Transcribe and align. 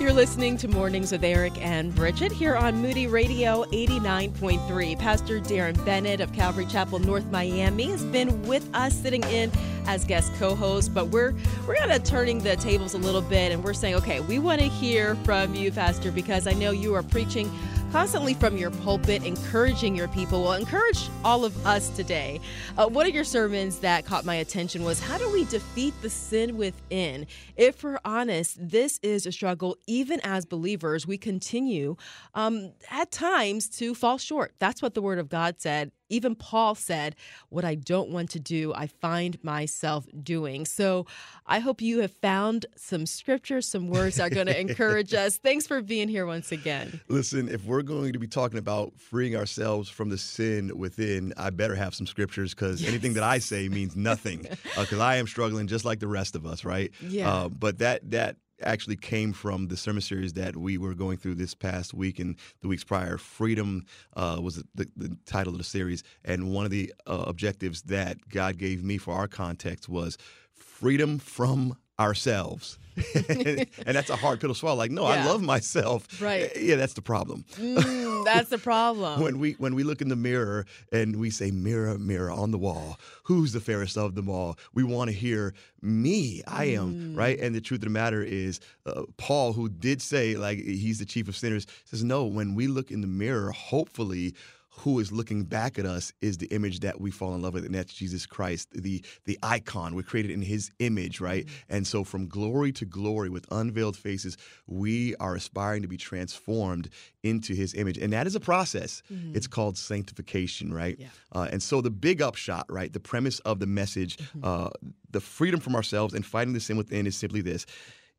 You're 0.00 0.12
listening 0.12 0.56
to 0.56 0.68
Mornings 0.68 1.12
with 1.12 1.22
Eric 1.22 1.52
and 1.64 1.94
Bridget 1.94 2.32
here 2.32 2.56
on 2.56 2.80
Moody 2.80 3.06
Radio 3.06 3.64
89.3. 3.64 4.98
Pastor 4.98 5.38
Darren 5.38 5.84
Bennett 5.84 6.20
of 6.20 6.32
Calvary 6.32 6.66
Chapel 6.66 6.98
North 6.98 7.30
Miami 7.30 7.90
has 7.90 8.02
been 8.06 8.42
with 8.42 8.68
us 8.74 8.94
sitting 8.94 9.22
in 9.24 9.52
as 9.86 10.04
guest 10.04 10.32
co-host, 10.34 10.92
but 10.94 11.08
we're 11.08 11.34
we're 11.68 11.76
kind 11.76 11.92
of 11.92 12.02
turning 12.04 12.38
the 12.38 12.56
tables 12.56 12.94
a 12.94 12.98
little 12.98 13.20
bit 13.22 13.52
and 13.52 13.62
we're 13.62 13.74
saying, 13.74 13.94
okay, 13.96 14.20
we 14.20 14.38
want 14.38 14.60
to 14.60 14.66
hear 14.66 15.14
from 15.16 15.54
you, 15.54 15.70
Pastor, 15.70 16.10
because 16.10 16.46
I 16.46 16.52
know 16.52 16.70
you 16.70 16.94
are 16.94 17.02
preaching 17.02 17.50
constantly 17.92 18.32
from 18.32 18.56
your 18.56 18.70
pulpit, 18.70 19.22
encouraging 19.22 19.94
your 19.94 20.08
people. 20.08 20.42
Well, 20.42 20.54
encourage 20.54 21.10
all 21.24 21.44
of 21.44 21.66
us 21.66 21.90
today. 21.90 22.40
Uh, 22.78 22.88
one 22.88 23.06
of 23.06 23.14
your 23.14 23.22
sermons 23.22 23.80
that 23.80 24.06
caught 24.06 24.24
my 24.24 24.36
attention 24.36 24.82
was 24.82 24.98
how 24.98 25.18
do 25.18 25.30
we 25.30 25.44
defeat 25.44 25.92
the 26.00 26.08
sin 26.08 26.56
within? 26.56 27.26
If 27.54 27.84
we're 27.84 27.98
honest, 28.02 28.56
this 28.58 28.98
is 29.02 29.26
a 29.26 29.32
struggle. 29.32 29.76
Even 29.86 30.20
as 30.24 30.46
believers, 30.46 31.06
we 31.06 31.18
continue 31.18 31.96
um, 32.34 32.72
at 32.90 33.10
times 33.10 33.68
to 33.76 33.94
fall 33.94 34.16
short. 34.16 34.54
That's 34.58 34.80
what 34.80 34.94
the 34.94 35.02
Word 35.02 35.18
of 35.18 35.28
God 35.28 35.56
said 35.58 35.92
even 36.12 36.34
Paul 36.34 36.74
said, 36.74 37.16
What 37.48 37.64
I 37.64 37.74
don't 37.74 38.10
want 38.10 38.30
to 38.30 38.40
do, 38.40 38.72
I 38.74 38.86
find 38.86 39.42
myself 39.42 40.06
doing. 40.22 40.66
So 40.66 41.06
I 41.46 41.58
hope 41.58 41.80
you 41.80 42.00
have 42.00 42.12
found 42.12 42.66
some 42.76 43.06
scripture, 43.06 43.60
some 43.60 43.88
words 43.88 44.16
that 44.16 44.30
are 44.30 44.34
going 44.34 44.46
to 44.48 44.60
encourage 44.60 45.14
us. 45.14 45.38
Thanks 45.38 45.66
for 45.66 45.80
being 45.80 46.08
here 46.08 46.26
once 46.26 46.52
again. 46.52 47.00
Listen, 47.08 47.48
if 47.48 47.64
we're 47.64 47.82
going 47.82 48.12
to 48.12 48.18
be 48.18 48.26
talking 48.26 48.58
about 48.58 48.92
freeing 48.98 49.36
ourselves 49.36 49.88
from 49.88 50.10
the 50.10 50.18
sin 50.18 50.76
within, 50.76 51.32
I 51.36 51.50
better 51.50 51.74
have 51.74 51.94
some 51.94 52.06
scriptures 52.06 52.54
because 52.54 52.82
yes. 52.82 52.90
anything 52.90 53.14
that 53.14 53.24
I 53.24 53.38
say 53.38 53.68
means 53.68 53.96
nothing 53.96 54.46
because 54.78 55.00
uh, 55.00 55.02
I 55.02 55.16
am 55.16 55.26
struggling 55.26 55.66
just 55.66 55.84
like 55.84 55.98
the 55.98 56.08
rest 56.08 56.36
of 56.36 56.46
us, 56.46 56.64
right? 56.64 56.92
Yeah. 57.00 57.32
Uh, 57.32 57.48
but 57.48 57.78
that, 57.78 58.10
that, 58.10 58.36
actually 58.64 58.96
came 58.96 59.32
from 59.32 59.68
the 59.68 59.76
sermon 59.76 60.02
series 60.02 60.32
that 60.34 60.56
we 60.56 60.78
were 60.78 60.94
going 60.94 61.16
through 61.16 61.34
this 61.36 61.54
past 61.54 61.94
week 61.94 62.18
and 62.18 62.36
the 62.60 62.68
weeks 62.68 62.84
prior. 62.84 63.18
Freedom 63.18 63.84
uh, 64.16 64.38
was 64.42 64.62
the, 64.74 64.88
the, 64.96 65.16
title 65.26 65.52
of 65.52 65.58
the 65.58 65.64
series, 65.64 66.02
and 66.24 66.52
one 66.52 66.64
of 66.64 66.70
the 66.70 66.92
uh, 67.06 67.24
objectives 67.26 67.82
that 67.82 68.28
God 68.28 68.58
gave 68.58 68.82
me 68.82 68.98
for 68.98 69.14
our 69.14 69.28
context 69.28 69.88
was 69.88 70.18
freedom 70.52 71.18
from 71.18 71.76
ourselves. 71.98 72.78
and 73.14 73.66
that's 73.86 74.10
a 74.10 74.16
hard 74.16 74.40
pill 74.40 74.50
to 74.50 74.54
swallow. 74.54 74.76
Like, 74.76 74.90
no, 74.90 75.02
yeah. 75.08 75.24
I 75.24 75.26
love 75.26 75.42
myself. 75.42 76.20
Right. 76.20 76.50
Yeah, 76.56 76.76
that's 76.76 76.94
the 76.94 77.02
problem. 77.02 77.44
Mm, 77.54 78.11
that's 78.34 78.48
the 78.48 78.58
problem. 78.58 79.20
when 79.20 79.38
we 79.38 79.52
when 79.52 79.74
we 79.74 79.82
look 79.82 80.00
in 80.00 80.08
the 80.08 80.16
mirror 80.16 80.66
and 80.92 81.16
we 81.16 81.30
say, 81.30 81.50
"Mirror, 81.50 81.98
mirror 81.98 82.30
on 82.30 82.50
the 82.50 82.58
wall, 82.58 82.98
who's 83.24 83.52
the 83.52 83.60
fairest 83.60 83.96
of 83.96 84.14
them 84.14 84.28
all?" 84.28 84.58
We 84.74 84.84
want 84.84 85.10
to 85.10 85.16
hear, 85.16 85.54
"Me, 85.80 86.42
I 86.46 86.64
am." 86.66 87.14
Mm. 87.14 87.16
Right. 87.16 87.38
And 87.38 87.54
the 87.54 87.60
truth 87.60 87.80
of 87.80 87.86
the 87.86 87.90
matter 87.90 88.22
is, 88.22 88.60
uh, 88.86 89.02
Paul, 89.16 89.52
who 89.52 89.68
did 89.68 90.00
say 90.02 90.36
like 90.36 90.58
he's 90.58 90.98
the 90.98 91.06
chief 91.06 91.28
of 91.28 91.36
sinners, 91.36 91.66
says, 91.84 92.04
"No. 92.04 92.24
When 92.24 92.54
we 92.54 92.66
look 92.66 92.90
in 92.90 93.00
the 93.00 93.06
mirror, 93.06 93.50
hopefully." 93.52 94.34
Who 94.78 94.98
is 94.98 95.12
looking 95.12 95.44
back 95.44 95.78
at 95.78 95.84
us 95.84 96.12
is 96.22 96.38
the 96.38 96.46
image 96.46 96.80
that 96.80 97.00
we 97.00 97.10
fall 97.10 97.34
in 97.34 97.42
love 97.42 97.54
with, 97.54 97.66
and 97.66 97.74
that's 97.74 97.92
Jesus 97.92 98.24
Christ, 98.24 98.68
the 98.72 99.04
the 99.26 99.38
icon. 99.42 99.94
We're 99.94 100.02
created 100.02 100.30
in 100.30 100.40
His 100.40 100.70
image, 100.78 101.20
right? 101.20 101.44
Mm-hmm. 101.44 101.74
And 101.76 101.86
so, 101.86 102.04
from 102.04 102.26
glory 102.26 102.72
to 102.72 102.86
glory, 102.86 103.28
with 103.28 103.46
unveiled 103.50 103.96
faces, 103.96 104.36
we 104.66 105.14
are 105.16 105.34
aspiring 105.34 105.82
to 105.82 105.88
be 105.88 105.98
transformed 105.98 106.88
into 107.22 107.54
His 107.54 107.74
image, 107.74 107.98
and 107.98 108.12
that 108.12 108.26
is 108.26 108.34
a 108.34 108.40
process. 108.40 109.02
Mm-hmm. 109.12 109.36
It's 109.36 109.46
called 109.46 109.76
sanctification, 109.76 110.72
right? 110.72 110.96
Yeah. 110.98 111.08
Uh, 111.32 111.48
and 111.52 111.62
so, 111.62 111.82
the 111.82 111.90
big 111.90 112.22
upshot, 112.22 112.64
right? 112.70 112.92
The 112.92 113.00
premise 113.00 113.40
of 113.40 113.60
the 113.60 113.66
message, 113.66 114.16
mm-hmm. 114.16 114.40
uh, 114.42 114.70
the 115.10 115.20
freedom 115.20 115.60
from 115.60 115.76
ourselves 115.76 116.14
and 116.14 116.24
fighting 116.24 116.54
the 116.54 116.60
sin 116.60 116.78
within, 116.78 117.06
is 117.06 117.14
simply 117.14 117.42
this: 117.42 117.66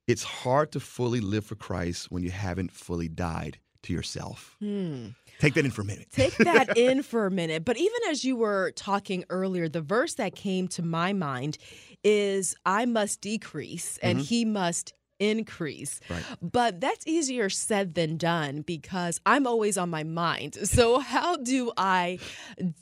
it's 0.08 0.24
hard 0.24 0.72
to 0.74 0.80
fully 0.80 1.20
live 1.20 1.46
for 1.46 1.56
Christ 1.56 2.12
when 2.12 2.22
you 2.22 2.32
haven't 2.32 2.72
fully 2.72 3.08
died 3.08 3.58
to 3.84 3.94
yourself. 3.94 4.56
Hmm. 4.60 5.08
Take 5.40 5.56
that 5.56 5.66
in 5.66 5.72
for 5.72 5.82
a 5.82 5.86
minute. 5.86 6.08
Take 6.12 6.38
that 6.38 6.78
in 6.78 7.04
for 7.04 7.26
a 7.26 7.32
minute. 7.32 7.66
But 7.66 7.78
even 7.78 8.00
as 8.10 8.24
you 8.24 8.36
were 8.36 8.72
talking 8.72 9.26
earlier, 9.30 9.68
the 9.68 9.82
verse 9.82 10.16
that 10.16 10.36
came 10.36 10.68
to 10.70 10.82
my 10.82 11.14
mind 11.14 11.58
is 12.04 12.56
I 12.66 12.86
must 12.86 13.22
decrease 13.22 13.98
and 14.02 14.20
mm-hmm. 14.20 14.26
he 14.26 14.46
must 14.46 14.94
increase. 15.20 16.00
Right. 16.10 16.24
But 16.42 16.82
that's 16.82 17.06
easier 17.08 17.50
said 17.50 17.96
than 17.96 18.18
done 18.18 18.62
because 18.62 19.22
I'm 19.26 19.48
always 19.48 19.78
on 19.78 19.90
my 19.90 20.04
mind. 20.04 20.58
So 20.74 20.98
how 21.00 21.36
do 21.38 21.72
I 21.78 22.18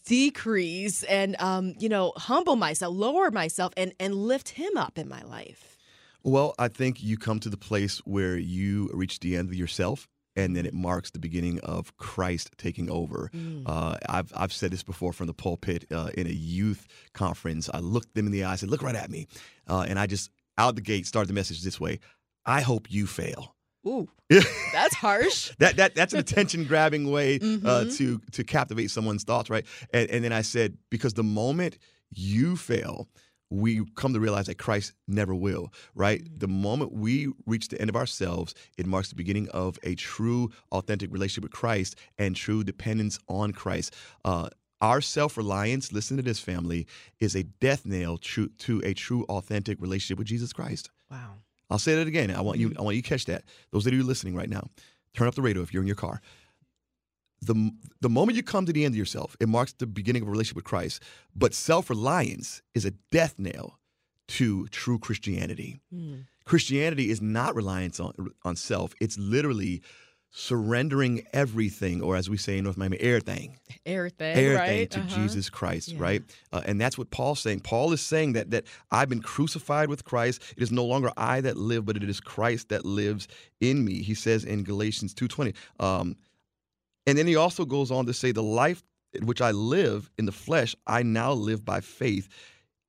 decrease 0.06 1.04
and 1.04 1.36
um, 1.42 1.74
you 1.78 1.90
know, 1.90 2.14
humble 2.16 2.56
myself, 2.56 2.96
lower 2.96 3.30
myself 3.30 3.74
and 3.76 3.94
and 4.00 4.16
lift 4.16 4.50
him 4.50 4.78
up 4.78 4.98
in 4.98 5.10
my 5.10 5.22
life? 5.24 5.78
Well, 6.24 6.56
I 6.58 6.70
think 6.70 7.04
you 7.04 7.18
come 7.18 7.42
to 7.42 7.50
the 7.50 7.58
place 7.58 7.98
where 8.06 8.38
you 8.38 8.90
reach 8.94 9.20
the 9.20 9.36
end 9.36 9.50
of 9.50 9.56
yourself 9.56 10.08
and 10.36 10.56
then 10.56 10.66
it 10.66 10.74
marks 10.74 11.12
the 11.12 11.20
beginning 11.20 11.60
of 11.60 11.96
Christ 11.98 12.52
taking 12.58 12.90
over. 12.90 13.30
Mm. 13.34 13.64
Uh, 13.66 13.98
I've 14.08 14.32
I've 14.36 14.54
said 14.54 14.72
this 14.72 14.84
before 14.84 15.14
from 15.14 15.28
the 15.28 15.34
pulpit 15.34 15.86
uh, 15.92 16.10
in 16.18 16.28
a 16.28 16.32
youth 16.32 16.88
conference. 17.14 17.70
I 17.74 17.80
looked 17.80 18.16
them 18.16 18.26
in 18.26 18.32
the 18.32 18.44
eye, 18.44 18.54
I 18.54 18.56
said, 18.56 18.70
"Look 18.70 18.84
right 18.84 18.96
at 18.96 19.10
me," 19.10 19.28
uh, 19.68 19.86
and 19.88 20.00
I 20.00 20.08
just 20.08 20.32
out 20.58 20.76
the 20.76 20.82
gate 20.82 21.06
started 21.06 21.30
the 21.30 21.34
message 21.34 21.64
this 21.64 21.80
way: 21.80 22.00
"I 22.46 22.62
hope 22.62 22.92
you 22.92 23.08
fail." 23.08 23.56
Ooh, 23.88 24.08
that's 24.74 24.96
harsh. 24.96 25.52
that 25.58 25.78
that 25.78 25.96
that's 25.96 26.14
an 26.14 26.20
attention 26.22 26.66
grabbing 26.66 27.10
way 27.12 27.36
uh, 27.36 27.40
mm-hmm. 27.40 27.90
to 27.90 28.22
to 28.32 28.44
captivate 28.44 28.92
someone's 28.92 29.24
thoughts, 29.24 29.50
right? 29.50 29.66
And, 29.94 30.10
and 30.10 30.24
then 30.24 30.34
I 30.34 30.42
said, 30.42 30.78
because 30.90 31.14
the 31.14 31.24
moment 31.24 31.78
you 32.12 32.58
fail, 32.58 33.08
we 33.52 33.84
come 33.96 34.14
to 34.14 34.20
realize 34.20 34.48
that 34.48 34.58
Christ 34.58 34.94
never 35.08 35.36
will, 35.36 35.72
right? 35.94 36.24
Mm-hmm. 36.24 36.38
The 36.40 36.48
moment 36.48 36.94
we 36.94 37.32
reach 37.46 37.68
the 37.68 37.80
end 37.80 37.90
of 37.90 37.96
ourselves, 37.96 38.56
it 38.78 38.88
marks 38.88 39.10
the 39.10 39.16
beginning 39.16 39.50
of 39.50 39.78
a 39.84 39.94
true, 39.96 40.50
authentic 40.72 41.12
relationship 41.12 41.44
with 41.44 41.52
Christ 41.52 41.96
and 42.18 42.36
true 42.36 42.64
dependence 42.64 43.20
on 43.28 43.52
Christ. 43.52 43.94
Uh, 44.26 44.50
our 44.80 45.02
self 45.02 45.38
reliance, 45.38 45.92
listen 45.92 46.18
to 46.18 46.24
this, 46.24 46.40
family, 46.40 46.88
is 47.20 47.36
a 47.36 47.44
death 47.44 47.86
nail 47.86 48.18
to, 48.18 48.48
to 48.48 48.82
a 48.84 48.94
true, 48.94 49.26
authentic 49.26 49.80
relationship 49.80 50.18
with 50.18 50.28
Jesus 50.28 50.54
Christ. 50.54 50.90
Wow. 51.12 51.34
I'll 51.70 51.78
say 51.78 51.96
that 51.96 52.08
again. 52.08 52.32
I 52.32 52.42
want 52.42 52.58
you. 52.58 52.70
Mm-hmm. 52.70 52.80
I 52.80 52.84
want 52.84 52.96
you 52.96 53.02
to 53.02 53.10
catch 53.10 53.26
that. 53.26 53.44
Those 53.72 53.86
of 53.86 53.94
you 53.94 54.04
listening 54.04 54.36
right 54.36 54.50
now, 54.50 54.68
turn 55.14 55.28
up 55.28 55.36
the 55.36 55.42
radio 55.42 55.62
if 55.62 55.74
you're 55.74 55.84
in 55.84 55.88
your 55.88 55.96
car 55.96 56.22
the 57.42 57.72
the 58.02 58.10
moment 58.10 58.36
you 58.36 58.44
come 58.44 58.66
to 58.66 58.74
the 58.74 58.86
end 58.86 58.94
of 58.94 58.98
yourself, 58.98 59.36
it 59.40 59.50
marks 59.50 59.74
the 59.74 59.88
beginning 59.88 60.22
of 60.22 60.28
a 60.28 60.32
relationship 60.32 60.58
with 60.58 60.66
Christ. 60.66 61.02
But 61.36 61.54
self 61.54 61.90
reliance 61.90 62.62
is 62.76 62.86
a 62.86 62.92
death 63.12 63.36
nail 63.38 63.80
to 64.30 64.68
true 64.68 65.00
Christianity. 65.00 65.80
Mm. 65.94 66.26
Christianity 66.46 67.10
is 67.10 67.22
not 67.22 67.56
reliance 67.56 68.00
on 68.00 68.14
on 68.44 68.56
self. 68.56 68.94
It's 69.02 69.18
literally 69.18 69.82
surrendering 70.34 71.28
everything, 71.34 72.02
or 72.02 72.16
as 72.16 72.30
we 72.30 72.38
say 72.38 72.58
in 72.58 72.64
North 72.64 72.78
Miami, 72.78 72.98
everything, 72.98 73.58
everything, 73.86 74.38
everything 74.38 74.56
right? 74.56 74.92
to 74.92 75.02
uh-huh. 75.02 75.16
Jesus 75.16 75.50
Christ, 75.50 75.90
yeah. 75.90 76.02
right? 76.02 76.24
Uh, 76.54 76.62
and 76.66 76.80
that's 76.80 76.98
what 76.98 77.12
Paul's 77.12 77.42
saying. 77.42 77.60
Paul 77.60 77.92
is 77.92 78.02
saying 78.02 78.34
that 78.34 78.52
that 78.52 78.64
I've 78.92 79.10
been 79.10 79.22
crucified 79.22 79.90
with 79.90 80.06
Christ. 80.06 80.42
It 80.56 80.64
is 80.64 80.72
no 80.72 80.86
longer 80.86 81.12
I 81.18 81.42
that 81.42 81.58
live, 81.58 81.86
but 81.86 81.98
it 81.98 82.04
is 82.04 82.22
Christ 82.22 82.70
that 82.70 82.86
lives 82.86 83.28
in 83.60 83.84
me. 83.84 84.02
He 84.02 84.14
says 84.14 84.46
in 84.46 84.64
Galatians 84.64 85.14
two 85.14 85.28
twenty. 85.28 85.54
Um, 85.80 86.16
and 87.06 87.18
then 87.18 87.28
he 87.28 87.36
also 87.36 87.66
goes 87.66 87.92
on 87.92 88.06
to 88.06 88.14
say, 88.14 88.32
The 88.32 88.44
life 88.44 88.84
which 89.24 89.42
I 89.42 89.52
live 89.52 90.10
in 90.18 90.26
the 90.26 90.32
flesh, 90.32 90.76
I 90.88 91.04
now 91.04 91.34
live 91.34 91.66
by 91.66 91.82
faith 91.82 92.30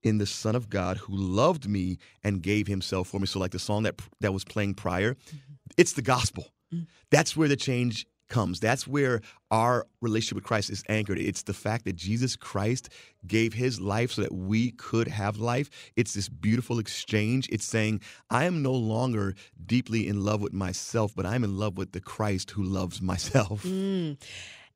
in 0.02 0.18
the 0.18 0.26
Son 0.26 0.54
of 0.54 0.68
God 0.68 0.96
who 0.98 1.14
loved 1.16 1.68
me 1.68 1.98
and 2.22 2.42
gave 2.42 2.66
himself 2.66 3.08
for 3.08 3.20
me. 3.20 3.26
So, 3.26 3.38
like 3.38 3.52
the 3.52 3.58
song 3.58 3.84
that 3.84 4.00
that 4.20 4.32
was 4.32 4.44
playing 4.44 4.74
prior, 4.74 5.14
mm-hmm. 5.14 5.54
it's 5.76 5.92
the 5.94 6.02
gospel. 6.02 6.52
Mm-hmm. 6.72 6.84
That's 7.10 7.36
where 7.36 7.48
the 7.48 7.56
change 7.56 8.06
comes. 8.32 8.58
That's 8.58 8.88
where 8.88 9.20
our 9.50 9.86
relationship 10.00 10.36
with 10.36 10.44
Christ 10.44 10.70
is 10.70 10.82
anchored. 10.88 11.18
It's 11.18 11.44
the 11.44 11.52
fact 11.52 11.84
that 11.84 11.94
Jesus 11.94 12.34
Christ 12.34 12.88
gave 13.26 13.52
his 13.52 13.80
life 13.80 14.10
so 14.12 14.22
that 14.22 14.34
we 14.34 14.72
could 14.72 15.06
have 15.06 15.36
life. 15.36 15.70
It's 15.94 16.14
this 16.14 16.28
beautiful 16.28 16.80
exchange. 16.80 17.48
It's 17.52 17.64
saying, 17.64 18.00
I 18.30 18.44
am 18.44 18.62
no 18.62 18.72
longer 18.72 19.34
deeply 19.64 20.08
in 20.08 20.24
love 20.24 20.40
with 20.40 20.52
myself, 20.52 21.12
but 21.14 21.26
I'm 21.26 21.44
in 21.44 21.58
love 21.58 21.78
with 21.78 21.92
the 21.92 22.00
Christ 22.00 22.50
who 22.50 22.64
loves 22.64 23.00
myself. 23.00 23.62
Mm. 23.62 24.16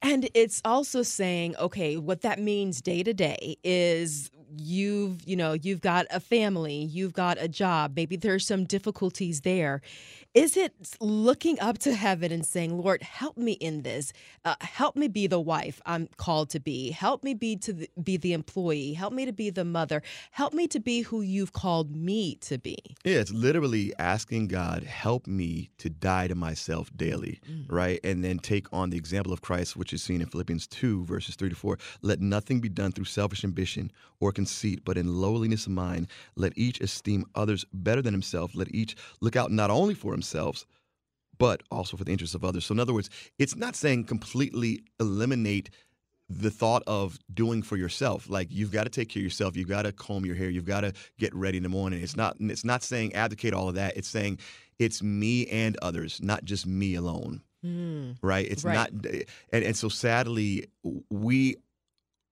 And 0.03 0.29
it's 0.35 0.61
also 0.65 1.03
saying, 1.03 1.57
okay, 1.57 1.97
what 1.97 2.21
that 2.21 2.39
means 2.39 2.83
day 2.83 3.03
to 3.03 3.15
day 3.15 3.57
is 3.65 4.31
you've, 4.57 5.27
you 5.27 5.37
know, 5.37 5.53
you've 5.53 5.81
got 5.81 6.07
a 6.11 6.21
family, 6.21 6.85
you've 6.85 7.13
got 7.13 7.37
a 7.41 7.49
job, 7.49 7.93
maybe 7.97 8.17
there's 8.17 8.47
some 8.47 8.65
difficulties 8.65 9.43
there. 9.43 9.83
Is 10.37 10.55
it 10.55 10.75
looking 11.01 11.59
up 11.61 11.79
to 11.79 11.95
heaven 11.95 12.31
and 12.31 12.45
saying, 12.45 12.77
Lord, 12.77 13.03
help 13.03 13.39
me 13.39 13.53
in 13.53 13.85
this? 13.85 14.13
Uh, 14.45 14.55
help 14.61 14.95
me 14.95 15.09
be 15.09 15.27
the 15.27 15.41
wife 15.41 15.81
I'm 15.87 16.11
called 16.19 16.51
to 16.51 16.61
be. 16.61 16.91
Help 16.91 17.25
me 17.25 17.33
be 17.33 17.57
to 17.57 17.73
the, 17.73 17.89
be 18.03 18.19
the 18.19 18.35
employee. 18.35 18.93
Help 18.93 19.15
me 19.15 19.25
to 19.25 19.33
be 19.33 19.49
the 19.49 19.65
mother. 19.65 20.03
Help 20.33 20.53
me 20.53 20.69
to 20.69 20.79
be 20.79 21.01
who 21.01 21.23
you've 21.23 21.55
called 21.55 21.97
me 21.97 22.35
to 22.43 22.59
be. 22.59 22.77
Yeah, 23.03 23.21
it's 23.21 23.33
literally 23.33 23.95
asking 23.99 24.49
God, 24.49 24.83
help 24.83 25.27
me 25.27 25.71
to 25.79 25.89
die 25.89 26.29
to 26.29 26.35
myself 26.35 26.91
daily, 26.95 27.41
mm. 27.51 27.65
right? 27.71 27.99
And 28.05 28.23
then 28.23 28.39
take 28.39 28.71
on 28.75 28.91
the 28.91 28.99
example 28.99 29.33
of 29.33 29.41
Christ, 29.41 29.75
which 29.75 29.95
is 29.95 30.03
seen 30.03 30.21
in 30.21 30.27
Philippians 30.27 30.67
2, 30.67 31.07
verses 31.07 31.37
3 31.37 31.49
to 31.49 31.57
4. 31.57 31.79
Let 32.03 32.21
nothing 32.21 32.61
be 32.61 32.69
done 32.69 32.93
through 32.93 33.07
selfish 33.07 33.43
ambition 33.43 33.91
or 34.21 34.33
conceit, 34.47 34.85
but 34.85 34.97
in 34.97 35.21
lowliness 35.21 35.67
of 35.67 35.73
mind. 35.73 36.07
Let 36.37 36.57
each 36.57 36.81
esteem 36.81 37.25
others 37.35 37.65
better 37.73 38.01
than 38.03 38.15
himself. 38.15 38.55
Let 38.55 38.73
each 38.75 38.97
look 39.21 39.37
out 39.37 39.51
not 39.51 39.71
only 39.71 39.95
for 39.95 40.13
himself, 40.13 40.27
themselves, 40.27 40.67
but 41.39 41.63
also 41.71 41.97
for 41.97 42.05
the 42.05 42.13
interests 42.13 42.35
of 42.35 42.45
others. 42.45 42.65
So, 42.65 42.73
in 42.73 42.81
other 42.81 42.95
words, 42.95 43.11
it's 43.39 43.57
not 43.57 43.77
saying 43.77 44.05
completely 44.05 44.83
eliminate 44.99 45.71
the 46.29 46.51
thought 46.51 46.83
of 46.87 47.19
doing 47.33 47.63
for 47.63 47.77
yourself 47.77 48.29
like 48.29 48.49
you've 48.51 48.73
got 48.73 48.83
to 48.85 48.91
take 48.91 49.09
care 49.11 49.21
of 49.21 49.25
yourself 49.25 49.57
you've 49.57 49.69
got 49.69 49.83
to 49.83 49.93
comb 49.93 50.27
your 50.27 50.35
hair 50.35 50.51
you've 50.51 50.65
got 50.65 50.81
to 50.81 50.93
get 51.19 51.33
ready 51.33 51.57
in 51.57 51.63
the 51.63 51.69
morning 51.69 52.03
it's 52.03 52.17
not 52.17 52.37
it's 52.41 52.65
not 52.65 52.83
saying 52.83 53.15
abdicate 53.15 53.55
all 53.55 53.69
of 53.69 53.77
that 53.77 53.97
it's 53.97 54.09
saying 54.09 54.37
it's 54.81 55.05
me 55.05 55.47
and 55.47 55.77
others 55.83 56.21
not 56.21 56.45
just 56.45 56.67
me 56.67 56.97
alone 56.97 57.43
Mm. 57.65 58.17
right 58.23 58.47
it's 58.51 58.65
Right. 58.65 58.75
not 58.75 58.91
and, 59.53 59.65
and 59.65 59.77
so 59.77 59.89
sadly 59.89 60.67
we 61.11 61.55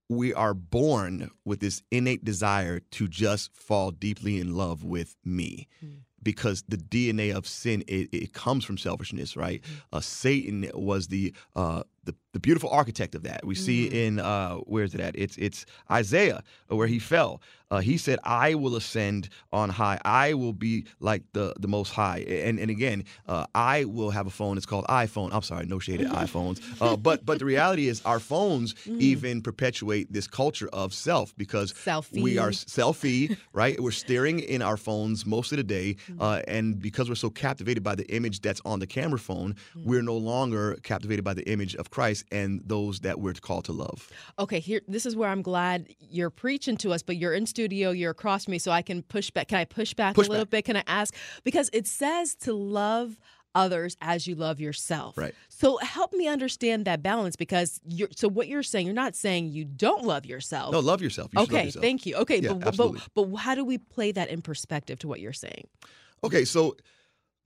we 0.09 0.35
are 0.35 0.55
born 0.55 1.31
with 1.45 1.61
this 1.61 1.83
innate 1.91 2.25
desire 2.25 2.81
to 2.81 3.09
just 3.09 3.55
fall 3.56 3.91
deeply 3.91 4.39
in 4.39 4.55
love 4.55 4.85
with 4.85 5.17
me. 5.25 5.69
Mm. 5.85 6.01
because 6.23 6.65
the 6.69 6.79
dna 6.79 7.35
of 7.35 7.47
sin 7.47 7.85
it, 7.87 8.09
it 8.12 8.33
comes 8.33 8.65
from 8.65 8.79
selfishness 8.79 9.37
right? 9.37 9.62
Uh, 9.93 10.01
satan 10.01 10.71
was 10.75 11.09
the 11.09 11.35
uh 11.55 11.83
the, 12.05 12.15
the 12.33 12.41
beautiful 12.41 12.71
architect 12.71 13.15
of 13.15 13.23
that. 13.23 13.45
We 13.45 13.55
see 13.55 13.89
Mm. 13.89 13.93
in 13.95 14.21
uh 14.21 14.55
where 14.73 14.85
is 14.85 14.95
it 14.95 15.01
at? 15.01 15.15
It's 15.17 15.37
it's 15.37 15.67
isaiah 15.91 16.43
uh, 16.71 16.77
where 16.77 16.87
he 16.87 16.99
fell. 16.99 17.41
Uh, 17.71 17.81
he 17.81 17.97
said 17.97 18.19
i 18.25 18.55
will 18.55 18.77
ascend 18.77 19.29
on 19.53 19.69
high. 19.71 19.99
I 20.05 20.35
will 20.35 20.53
be 20.53 20.85
like 21.01 21.23
the 21.33 21.55
the 21.59 21.67
most 21.69 21.91
high. 21.93 22.19
And 22.47 22.59
and 22.61 22.71
again 22.71 23.05
uh, 23.27 23.47
i 23.55 23.85
will 23.85 24.11
have 24.11 24.27
a 24.27 24.31
phone. 24.31 24.56
It's 24.56 24.67
called 24.67 24.85
iphone. 24.89 25.31
I'm 25.33 25.43
sorry 25.43 25.67
no 25.67 25.79
shaded 25.79 26.09
iphones. 26.25 26.61
Uh, 26.81 26.97
but 26.97 27.25
but 27.27 27.39
the 27.41 27.45
reality 27.45 27.89
is 27.89 28.01
our 28.05 28.21
phones 28.21 28.75
Mm. 28.87 29.00
even 29.00 29.41
perpetuate 29.43 30.12
this 30.12 30.27
culture 30.27 30.69
of 30.73 30.93
self 30.93 31.35
because 31.37 31.73
Selfie. 31.73 32.23
we 32.23 32.39
are 32.39 32.50
selfie. 32.50 33.37
right? 33.53 33.81
We're 33.81 33.91
staring 34.07 34.41
in 34.41 34.61
our 34.62 34.77
phones 34.77 35.25
most 35.27 35.53
of 35.53 35.59
the 35.59 35.65
day 35.65 35.97
uh, 36.21 36.43
and 36.47 36.81
because 36.81 37.09
we're 37.09 37.15
so 37.15 37.31
captivated 37.31 37.83
by 37.83 37.95
the 37.95 38.07
image 38.15 38.41
that's 38.41 38.61
on 38.65 38.79
the 38.81 38.87
camera 38.87 39.19
phone 39.19 39.55
we're 39.85 40.03
no 40.03 40.17
longer 40.17 40.77
captivated 40.83 41.25
by 41.25 41.35
the 41.35 41.47
image 41.50 41.75
of 41.77 41.91
christ 41.94 42.25
and 42.32 42.61
those 42.67 43.00
that 43.00 43.17
we're 43.20 43.32
called 43.49 43.64
to 43.64 43.73
love 43.73 44.11
Okay, 44.38 44.61
here 44.61 44.81
this 44.88 45.06
is 45.06 45.14
where 45.17 45.31
I'm 45.31 45.43
glad 45.43 45.79
you're 46.17 46.31
preaching 46.44 46.76
to 46.79 46.93
us, 46.94 47.02
but 47.02 47.17
you're 47.17 47.35
in 47.35 47.46
studio, 47.46 47.91
you're 48.00 48.11
across 48.19 48.44
from 48.44 48.52
me, 48.52 48.58
so 48.58 48.70
I 48.81 48.82
can 48.82 49.02
push 49.02 49.31
back. 49.31 49.49
Can 49.49 49.58
I 49.58 49.64
push 49.64 49.94
back 49.94 50.14
Push 50.14 50.26
a 50.29 50.31
little 50.31 50.44
back. 50.44 50.50
bit? 50.50 50.64
Can 50.64 50.76
I 50.76 50.85
ask? 50.87 51.14
Because 51.44 51.70
it 51.73 51.87
says 51.87 52.35
to 52.46 52.52
love 52.52 53.19
others 53.55 53.96
as 54.00 54.26
you 54.26 54.35
love 54.35 54.58
yourself. 54.61 55.17
Right. 55.17 55.35
So 55.49 55.79
help 55.79 56.12
me 56.12 56.26
understand 56.26 56.85
that 56.87 57.02
balance 57.02 57.37
because 57.37 57.81
you're 57.87 58.08
so 58.17 58.29
what 58.29 58.49
you're 58.49 58.62
saying, 58.64 58.87
you're 58.87 58.94
not 59.06 59.14
saying 59.14 59.43
you 59.49 59.64
don't 59.64 60.05
love 60.05 60.26
yourself. 60.26 60.73
no 60.73 60.81
love 60.81 61.00
yourself 61.00 61.31
you 61.32 61.40
should 61.40 61.52
love 61.52 61.58
okay, 61.61 61.67
yourself. 61.67 61.82
thank 61.82 62.06
you. 62.06 62.17
Okay, 62.17 62.38
Yeah, 62.40 62.55
but, 62.55 62.76
but 62.76 62.93
but 63.14 63.35
how 63.37 63.55
do 63.55 63.64
we 63.64 63.79
play 63.79 64.11
that 64.12 64.29
in 64.29 64.43
perspective 64.43 64.99
to 65.00 65.08
what 65.08 65.20
you're 65.20 65.32
saying? 65.47 65.69
Okay, 66.25 66.44
so 66.44 66.76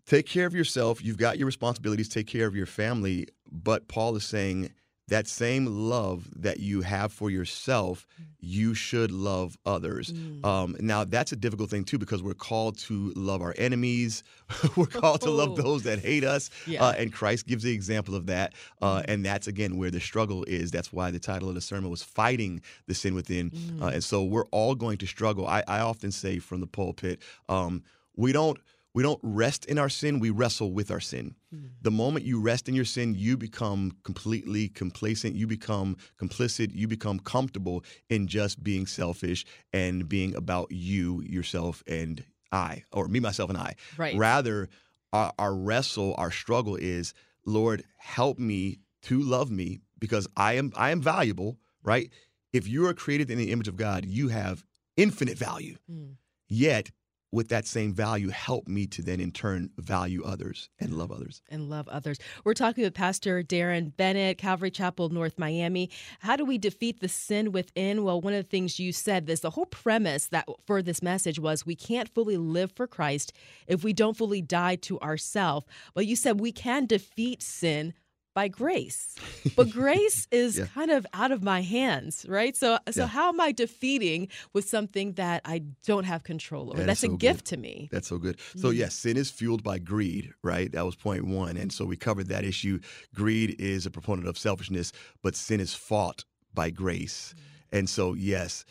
take 0.06 0.26
care 0.26 0.46
of 0.46 0.54
yourself. 0.54 1.04
You've 1.04 1.18
got 1.18 1.36
your 1.38 1.46
responsibilities. 1.46 2.08
Take 2.08 2.26
care 2.26 2.46
of 2.46 2.56
your 2.56 2.66
family. 2.66 3.26
But 3.50 3.88
Paul 3.88 4.16
is 4.16 4.24
saying 4.24 4.70
that 5.08 5.26
same 5.26 5.64
love 5.64 6.28
that 6.36 6.60
you 6.60 6.82
have 6.82 7.10
for 7.10 7.30
yourself, 7.30 8.06
you 8.40 8.74
should 8.74 9.10
love 9.10 9.56
others. 9.64 10.12
Mm. 10.12 10.44
Um, 10.44 10.76
now, 10.80 11.04
that's 11.04 11.32
a 11.32 11.36
difficult 11.36 11.70
thing 11.70 11.84
too 11.84 11.96
because 11.96 12.22
we're 12.22 12.34
called 12.34 12.76
to 12.80 13.14
love 13.16 13.40
our 13.40 13.54
enemies. 13.56 14.22
we're 14.76 14.84
called 14.84 15.22
to 15.22 15.30
love 15.30 15.48
Oh. 15.58 15.62
those 15.62 15.82
that 15.84 16.00
hate 16.00 16.24
us. 16.24 16.50
Yeah. 16.66 16.84
Uh, 16.84 16.92
and 16.98 17.10
Christ 17.10 17.46
gives 17.46 17.64
the 17.64 17.72
example 17.72 18.14
of 18.14 18.26
that. 18.26 18.52
Uh, 18.82 19.02
and 19.08 19.24
that's, 19.24 19.46
again, 19.46 19.78
where 19.78 19.90
the 19.90 20.00
struggle 20.00 20.44
is. 20.44 20.70
That's 20.70 20.92
why 20.92 21.10
the 21.10 21.18
title 21.18 21.48
of 21.48 21.54
the 21.54 21.62
sermon 21.62 21.88
was 21.90 22.02
Fighting 22.02 22.60
the 22.86 22.94
Sin 22.94 23.14
Within. 23.14 23.50
Mm. 23.50 23.82
Uh, 23.82 23.86
and 23.86 24.04
so 24.04 24.22
we're 24.24 24.46
all 24.50 24.74
going 24.74 24.98
to 24.98 25.06
struggle. 25.06 25.46
I, 25.46 25.64
I 25.66 25.80
often 25.80 26.12
say 26.12 26.38
from 26.38 26.60
the 26.60 26.66
pulpit, 26.66 27.22
um, 27.48 27.82
we 28.14 28.32
don't 28.32 28.58
we 28.98 29.04
don't 29.04 29.20
rest 29.22 29.64
in 29.66 29.78
our 29.78 29.88
sin 29.88 30.18
we 30.18 30.30
wrestle 30.30 30.72
with 30.72 30.90
our 30.90 30.98
sin. 30.98 31.36
The 31.82 31.92
moment 31.92 32.24
you 32.24 32.40
rest 32.40 32.68
in 32.68 32.74
your 32.74 32.84
sin 32.84 33.14
you 33.14 33.36
become 33.36 33.92
completely 34.02 34.68
complacent 34.68 35.36
you 35.36 35.46
become 35.46 35.96
complicit 36.20 36.74
you 36.74 36.88
become 36.88 37.20
comfortable 37.20 37.84
in 38.10 38.26
just 38.26 38.64
being 38.64 38.88
selfish 38.88 39.44
and 39.72 40.08
being 40.08 40.34
about 40.34 40.72
you 40.72 41.22
yourself 41.22 41.84
and 41.86 42.24
i 42.50 42.82
or 42.90 43.06
me 43.06 43.20
myself 43.20 43.50
and 43.50 43.58
i. 43.58 43.76
Right. 43.96 44.16
rather 44.16 44.68
our, 45.12 45.32
our 45.38 45.54
wrestle 45.54 46.16
our 46.18 46.32
struggle 46.32 46.74
is 46.74 47.14
lord 47.46 47.84
help 47.98 48.40
me 48.40 48.80
to 49.02 49.20
love 49.20 49.48
me 49.48 49.78
because 50.00 50.26
i 50.36 50.54
am 50.54 50.72
i 50.74 50.90
am 50.90 51.00
valuable 51.00 51.56
right? 51.84 52.10
If 52.52 52.66
you 52.66 52.84
are 52.88 52.94
created 52.94 53.30
in 53.30 53.38
the 53.38 53.52
image 53.52 53.68
of 53.68 53.76
god 53.76 54.06
you 54.06 54.26
have 54.26 54.64
infinite 54.96 55.38
value. 55.38 55.76
Mm. 55.88 56.16
Yet, 56.48 56.90
with 57.30 57.48
that 57.48 57.66
same 57.66 57.92
value, 57.92 58.28
help 58.28 58.66
me 58.66 58.86
to 58.86 59.02
then 59.02 59.20
in 59.20 59.30
turn 59.30 59.70
value 59.76 60.24
others 60.24 60.70
and 60.80 60.94
love 60.94 61.12
others. 61.12 61.42
and 61.50 61.68
love 61.68 61.88
others. 61.88 62.18
We're 62.44 62.54
talking 62.54 62.84
with 62.84 62.94
Pastor 62.94 63.42
Darren 63.42 63.94
Bennett, 63.96 64.38
Calvary 64.38 64.70
Chapel, 64.70 65.08
North 65.10 65.38
Miami. 65.38 65.90
How 66.20 66.36
do 66.36 66.44
we 66.44 66.58
defeat 66.58 67.00
the 67.00 67.08
sin 67.08 67.52
within? 67.52 68.04
Well, 68.04 68.20
one 68.20 68.32
of 68.32 68.44
the 68.44 68.48
things 68.48 68.78
you 68.78 68.92
said 68.92 69.26
this 69.26 69.40
the 69.40 69.50
whole 69.50 69.66
premise 69.66 70.28
that 70.28 70.48
for 70.66 70.82
this 70.82 71.02
message 71.02 71.38
was 71.38 71.66
we 71.66 71.74
can't 71.74 72.08
fully 72.14 72.36
live 72.36 72.72
for 72.72 72.86
Christ 72.86 73.32
if 73.66 73.84
we 73.84 73.92
don't 73.92 74.16
fully 74.16 74.42
die 74.42 74.76
to 74.76 74.98
ourselves. 75.00 75.66
But 75.94 76.06
you 76.06 76.16
said 76.16 76.40
we 76.40 76.52
can 76.52 76.86
defeat 76.86 77.42
sin 77.42 77.94
by 78.40 78.48
grace. 78.62 79.00
But 79.58 79.68
grace 79.82 80.20
is 80.42 80.52
Yeah. 80.58 80.66
kind 80.78 80.90
of 80.98 81.02
out 81.22 81.32
of 81.36 81.40
my 81.52 81.60
hands, 81.78 82.14
right? 82.38 82.54
So 82.62 82.68
so 82.96 83.00
Yeah. 83.02 83.08
how 83.16 83.26
am 83.32 83.40
I 83.48 83.50
defeating 83.64 84.20
with 84.54 84.64
something 84.76 85.08
that 85.22 85.38
I 85.54 85.56
don't 85.90 86.06
have 86.12 86.20
control 86.32 86.64
over? 86.70 86.78
That 86.78 86.86
That's 86.90 87.04
a 87.04 87.08
good. 87.08 87.26
gift 87.28 87.44
to 87.52 87.56
me. 87.66 87.74
That's 87.94 88.08
so 88.12 88.18
good. 88.26 88.36
So, 88.62 88.66
Mm. 88.70 88.76
yes, 88.82 88.92
sin 89.04 89.16
is 89.22 89.28
fueled 89.38 89.62
by 89.70 89.76
greed, 89.92 90.24
right? 90.52 90.68
That 90.76 90.84
was 90.88 90.96
point 91.08 91.24
one. 91.44 91.54
And 91.62 91.70
so 91.76 91.82
we 91.92 91.96
covered 92.08 92.28
that 92.34 92.44
issue. 92.52 92.76
Greed 93.20 93.50
is 93.72 93.80
a 93.86 93.90
proponent 93.98 94.26
of 94.28 94.36
selfishness, 94.48 94.88
but 95.24 95.32
sin 95.46 95.60
is 95.66 95.72
fought 95.88 96.20
by 96.60 96.68
grace. 96.82 97.16
Mm. 97.34 97.78
And 97.78 97.84
so, 97.96 98.04
yes, 98.32 98.64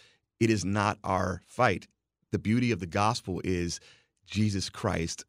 it 0.43 0.49
is 0.55 0.63
not 0.63 0.95
our 1.03 1.29
fight. 1.59 1.83
The 2.35 2.39
beauty 2.49 2.69
of 2.75 2.79
the 2.79 2.91
gospel 3.03 3.35
is 3.43 3.79
Jesus 4.37 4.69
Christ, 4.79 5.19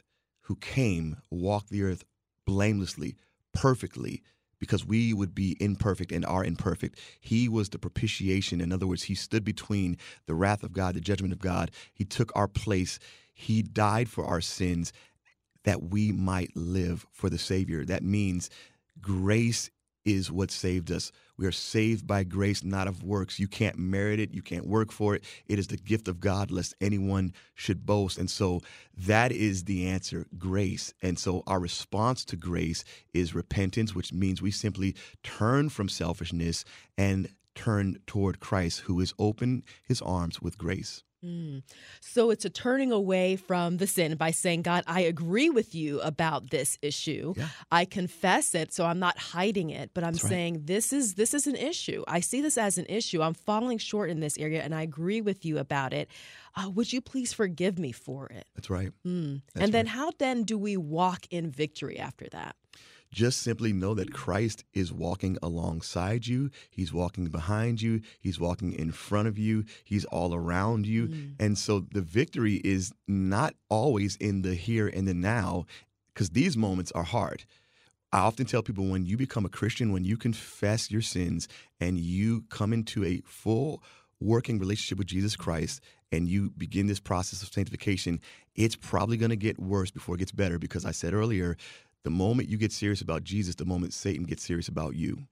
who 0.46 0.56
came, 0.76 1.06
walked 1.46 1.70
the 1.70 1.82
earth 1.88 2.02
blamelessly, 2.46 3.12
perfectly, 3.54 4.22
because 4.58 4.84
we 4.84 5.12
would 5.12 5.34
be 5.34 5.56
imperfect 5.60 6.10
and 6.10 6.26
are 6.26 6.44
imperfect. 6.44 6.98
He 7.20 7.48
was 7.48 7.68
the 7.68 7.78
propitiation. 7.78 8.60
In 8.60 8.72
other 8.72 8.86
words, 8.86 9.04
he 9.04 9.14
stood 9.14 9.44
between 9.44 9.96
the 10.26 10.34
wrath 10.34 10.62
of 10.62 10.72
God, 10.72 10.94
the 10.94 11.00
judgment 11.00 11.32
of 11.32 11.38
God. 11.38 11.70
He 11.92 12.04
took 12.04 12.32
our 12.34 12.48
place. 12.48 12.98
He 13.32 13.62
died 13.62 14.08
for 14.08 14.24
our 14.24 14.40
sins 14.40 14.92
that 15.64 15.90
we 15.90 16.12
might 16.12 16.56
live 16.56 17.06
for 17.12 17.30
the 17.30 17.38
Savior. 17.38 17.84
That 17.84 18.02
means 18.02 18.50
grace 19.00 19.70
is 20.08 20.32
what 20.32 20.50
saved 20.50 20.90
us. 20.90 21.12
We 21.36 21.46
are 21.46 21.52
saved 21.52 22.06
by 22.06 22.24
grace, 22.24 22.64
not 22.64 22.88
of 22.88 23.02
works. 23.02 23.38
You 23.38 23.46
can't 23.46 23.78
merit 23.78 24.18
it. 24.18 24.32
You 24.32 24.40
can't 24.40 24.66
work 24.66 24.90
for 24.90 25.14
it. 25.14 25.22
It 25.46 25.58
is 25.58 25.66
the 25.66 25.76
gift 25.76 26.08
of 26.08 26.18
God, 26.18 26.50
lest 26.50 26.74
anyone 26.80 27.34
should 27.54 27.84
boast. 27.84 28.16
And 28.16 28.30
so 28.30 28.62
that 28.96 29.30
is 29.30 29.64
the 29.64 29.86
answer 29.86 30.26
grace. 30.38 30.94
And 31.02 31.18
so 31.18 31.42
our 31.46 31.60
response 31.60 32.24
to 32.26 32.36
grace 32.36 32.84
is 33.12 33.34
repentance, 33.34 33.94
which 33.94 34.12
means 34.12 34.40
we 34.40 34.50
simply 34.50 34.96
turn 35.22 35.68
from 35.68 35.88
selfishness 35.90 36.64
and 36.96 37.28
turn 37.54 37.98
toward 38.06 38.40
Christ, 38.40 38.80
who 38.80 38.98
is 39.00 39.12
open 39.18 39.62
his 39.86 40.00
arms 40.00 40.40
with 40.40 40.56
grace. 40.56 41.02
Mm. 41.25 41.62
So 42.00 42.30
it's 42.30 42.44
a 42.44 42.50
turning 42.50 42.92
away 42.92 43.37
from 43.37 43.78
the 43.78 43.87
sin 43.87 44.16
by 44.16 44.30
saying, 44.30 44.62
God, 44.62 44.84
I 44.87 45.00
agree 45.00 45.50
with 45.50 45.75
you 45.75 46.00
about 46.00 46.50
this 46.50 46.78
issue. 46.82 47.34
Yeah. 47.37 47.48
I 47.72 47.84
confess 47.84 48.54
it, 48.54 48.72
so 48.72 48.84
I'm 48.84 48.98
not 48.98 49.18
hiding 49.18 49.70
it, 49.70 49.90
but 49.94 50.04
I'm 50.04 50.12
That's 50.12 50.25
right. 50.25 50.30
saying 50.30 50.62
this 50.64 50.92
is 50.92 51.14
this 51.14 51.34
is 51.34 51.46
an 51.46 51.56
issue. 51.56 52.04
I 52.06 52.20
see 52.20 52.40
this 52.40 52.56
as 52.56 52.78
an 52.78 52.87
issue. 52.88 53.22
I'm 53.22 53.34
falling 53.34 53.78
short 53.78 54.10
in 54.10 54.20
this 54.20 54.38
area, 54.38 54.62
and 54.62 54.75
I 54.75 54.82
agree 54.82 55.20
with 55.20 55.44
you 55.44 55.58
about 55.58 55.92
it. 55.92 56.08
Uh, 56.54 56.70
would 56.70 56.92
you 56.92 57.00
please 57.00 57.32
forgive 57.32 57.78
me 57.78 57.92
for 57.92 58.26
it? 58.26 58.46
That's 58.54 58.70
right. 58.70 58.92
Mm. 59.06 59.42
That's 59.54 59.64
And 59.64 59.75
then 59.75 59.87
how 59.87 60.12
then 60.18 60.44
do 60.44 60.56
we 60.58 60.76
walk 60.76 61.26
in 61.30 61.50
victory 61.50 61.98
after 61.98 62.28
that? 62.30 62.56
Just 63.10 63.40
simply 63.42 63.72
know 63.72 63.94
that 63.94 64.12
Christ 64.12 64.64
is 64.74 64.92
walking 64.92 65.38
alongside 65.42 66.26
you. 66.26 66.50
He's 66.70 66.92
walking 66.92 67.26
behind 67.26 67.80
you. 67.80 68.00
He's 68.20 68.38
walking 68.38 68.72
in 68.72 68.92
front 68.92 69.28
of 69.28 69.38
you. 69.38 69.64
He's 69.84 70.04
all 70.06 70.34
around 70.34 70.86
you. 70.86 71.08
Mm. 71.08 71.34
And 71.38 71.58
so 71.58 71.80
the 71.80 72.02
victory 72.02 72.56
is 72.64 72.92
not 73.06 73.54
always 73.68 74.16
in 74.16 74.42
the 74.42 74.54
here 74.54 74.88
and 74.88 75.08
the 75.08 75.14
now, 75.14 75.66
because 76.12 76.30
these 76.30 76.56
moments 76.56 76.92
are 76.92 77.04
hard. 77.04 77.44
I 78.12 78.20
often 78.20 78.46
tell 78.46 78.62
people 78.62 78.86
when 78.86 79.04
you 79.04 79.16
become 79.16 79.44
a 79.44 79.50
Christian, 79.50 79.92
when 79.92 80.04
you 80.04 80.16
confess 80.16 80.90
your 80.90 81.02
sins 81.02 81.46
and 81.78 81.98
you 81.98 82.44
come 82.48 82.72
into 82.72 83.04
a 83.04 83.20
full 83.26 83.82
working 84.20 84.58
relationship 84.58 84.98
with 84.98 85.06
Jesus 85.06 85.36
Christ 85.36 85.80
and 86.10 86.26
you 86.26 86.50
begin 86.56 86.86
this 86.86 87.00
process 87.00 87.42
of 87.42 87.52
sanctification, 87.52 88.20
it's 88.54 88.76
probably 88.76 89.16
going 89.16 89.30
to 89.30 89.36
get 89.36 89.58
worse 89.58 89.90
before 89.90 90.14
it 90.14 90.18
gets 90.18 90.32
better 90.32 90.58
because 90.58 90.84
I 90.84 90.90
said 90.90 91.12
earlier, 91.12 91.56
the 92.05 92.11
moment 92.11 92.49
you 92.49 92.57
get 92.57 92.73
serious 92.73 93.00
about 93.00 93.25
Jesus, 93.25 93.55
the 93.55 93.64
moment 93.64 93.93
Satan 93.93 94.25
gets 94.25 94.45
serious 94.45 94.69
about 94.69 94.95
you. 94.95 95.26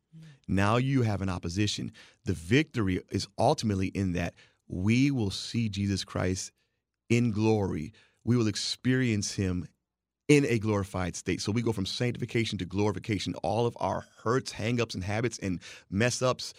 Now 0.49 0.77
you 0.77 1.03
have 1.03 1.23
an 1.23 1.29
opposition. 1.29 1.93
The 2.25 2.33
victory 2.33 3.01
is 3.11 3.29
ultimately 3.39 3.89
in 3.89 4.13
that 4.13 4.35
we 4.69 5.11
will 5.11 5.31
see 5.31 5.69
Jesus 5.69 6.05
Christ 6.05 6.53
in 7.09 7.31
glory. 7.31 7.93
We 8.25 8.37
will 8.37 8.49
experience 8.49 9.35
him 9.35 9.67
in 10.29 10.45
a 10.47 10.59
glorified 10.59 11.15
state. 11.15 11.41
So 11.41 11.53
we 11.53 11.63
go 11.63 11.73
from 11.73 11.87
sanctification 11.87 12.59
to 12.59 12.65
glorification. 12.65 13.35
All 13.43 13.67
of 13.67 13.77
our 13.79 14.05
hurts, 14.23 14.53
hangups, 14.53 14.95
and 14.95 15.05
habits 15.05 15.39
and 15.39 15.61
mess 15.91 16.21
ups, 16.23 16.53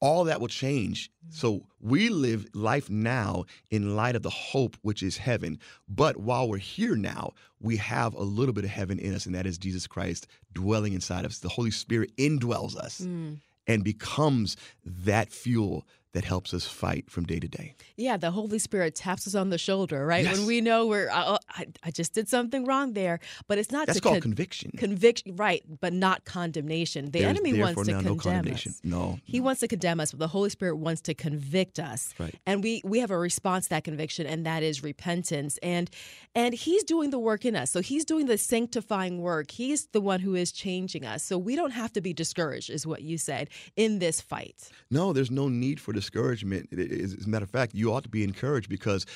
all 0.00 0.24
that 0.24 0.40
will 0.40 0.48
change. 0.48 1.10
So 1.30 1.66
we 1.80 2.08
live 2.10 2.46
life 2.54 2.90
now 2.90 3.44
in 3.70 3.96
light 3.96 4.16
of 4.16 4.22
the 4.22 4.30
hope 4.30 4.76
which 4.82 5.02
is 5.02 5.16
heaven. 5.16 5.58
But 5.88 6.18
while 6.18 6.48
we're 6.48 6.58
here 6.58 6.96
now, 6.96 7.32
we 7.60 7.76
have 7.78 8.14
a 8.14 8.22
little 8.22 8.52
bit 8.52 8.64
of 8.64 8.70
heaven 8.70 8.98
in 8.98 9.14
us, 9.14 9.24
and 9.26 9.34
that 9.34 9.46
is 9.46 9.56
Jesus 9.58 9.86
Christ 9.86 10.26
dwelling 10.52 10.92
inside 10.92 11.24
of 11.24 11.30
us. 11.30 11.38
The 11.38 11.48
Holy 11.48 11.70
Spirit 11.70 12.14
indwells 12.16 12.76
us 12.76 13.00
Mm. 13.00 13.38
and 13.66 13.82
becomes 13.84 14.56
that 14.84 15.30
fuel 15.32 15.86
that 16.14 16.24
helps 16.24 16.54
us 16.54 16.66
fight 16.66 17.10
from 17.10 17.24
day 17.24 17.38
to 17.40 17.48
day. 17.48 17.74
Yeah, 17.96 18.16
the 18.16 18.30
Holy 18.30 18.58
Spirit 18.58 18.94
taps 18.94 19.26
us 19.26 19.34
on 19.34 19.50
the 19.50 19.58
shoulder, 19.58 20.06
right? 20.06 20.24
Yes. 20.24 20.38
When 20.38 20.46
we 20.46 20.60
know 20.60 20.86
we're, 20.86 21.10
oh, 21.12 21.38
I, 21.50 21.66
I 21.82 21.90
just 21.90 22.14
did 22.14 22.28
something 22.28 22.64
wrong 22.64 22.94
there, 22.94 23.18
but 23.48 23.58
it's 23.58 23.70
not 23.72 23.88
That's 23.88 24.00
called 24.00 24.14
con- 24.14 24.22
conviction. 24.22 24.70
conviction, 24.76 25.34
right? 25.36 25.62
But 25.80 25.92
not 25.92 26.24
condemnation. 26.24 27.06
The 27.06 27.18
There's 27.20 27.24
enemy 27.38 27.60
wants 27.60 27.82
to 27.82 27.90
no 27.90 27.98
condemn 27.98 28.18
condemnation. 28.18 28.70
us. 28.72 28.80
No. 28.84 29.18
He 29.24 29.40
wants 29.40 29.60
to 29.60 29.68
condemn 29.68 29.98
us, 30.00 30.12
but 30.12 30.20
the 30.20 30.28
Holy 30.28 30.50
Spirit 30.50 30.76
wants 30.76 31.00
to 31.02 31.14
convict 31.14 31.78
us. 31.78 32.14
Right. 32.18 32.34
And 32.46 32.62
we 32.62 32.80
we 32.84 33.00
have 33.00 33.10
a 33.10 33.18
response 33.18 33.64
to 33.66 33.70
that 33.70 33.84
conviction, 33.84 34.26
and 34.26 34.46
that 34.46 34.62
is 34.62 34.82
repentance. 34.82 35.58
And 35.62 35.90
and 36.34 36.54
He's 36.54 36.84
doing 36.84 37.10
the 37.10 37.18
work 37.18 37.44
in 37.44 37.56
us. 37.56 37.70
So 37.72 37.80
He's 37.80 38.04
doing 38.04 38.26
the 38.26 38.38
sanctifying 38.38 39.20
work. 39.20 39.50
He's 39.50 39.86
the 39.86 40.00
one 40.00 40.20
who 40.20 40.34
is 40.36 40.52
changing 40.52 41.04
us. 41.04 41.24
So 41.24 41.36
we 41.38 41.56
don't 41.56 41.72
have 41.72 41.92
to 41.94 42.00
be 42.00 42.12
discouraged, 42.12 42.70
is 42.70 42.86
what 42.86 43.02
you 43.02 43.18
said 43.18 43.50
in 43.76 43.98
this 43.98 44.20
fight. 44.20 44.70
No, 44.90 45.12
there's 45.12 45.30
no 45.30 45.48
need 45.48 45.80
for 45.80 45.92
discouragement. 46.04 46.68
As 46.72 47.24
a 47.24 47.28
matter 47.28 47.44
of 47.44 47.50
fact, 47.50 47.74
you 47.74 47.92
ought 47.92 48.02
to 48.04 48.08
be 48.08 48.22
encouraged 48.24 48.68
because 48.68 49.06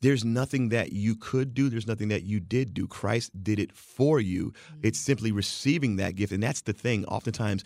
there's 0.00 0.24
nothing 0.24 0.68
that 0.68 0.92
you 0.92 1.16
could 1.16 1.54
do. 1.54 1.68
There's 1.68 1.86
nothing 1.86 2.08
that 2.08 2.22
you 2.22 2.38
did 2.38 2.72
do. 2.74 2.86
Christ 2.86 3.30
did 3.42 3.58
it 3.58 3.72
for 3.72 4.20
you. 4.20 4.52
It's 4.82 4.98
simply 4.98 5.32
receiving 5.32 5.96
that 5.96 6.14
gift. 6.14 6.32
And 6.32 6.42
that's 6.42 6.60
the 6.62 6.72
thing. 6.72 7.04
Oftentimes, 7.06 7.64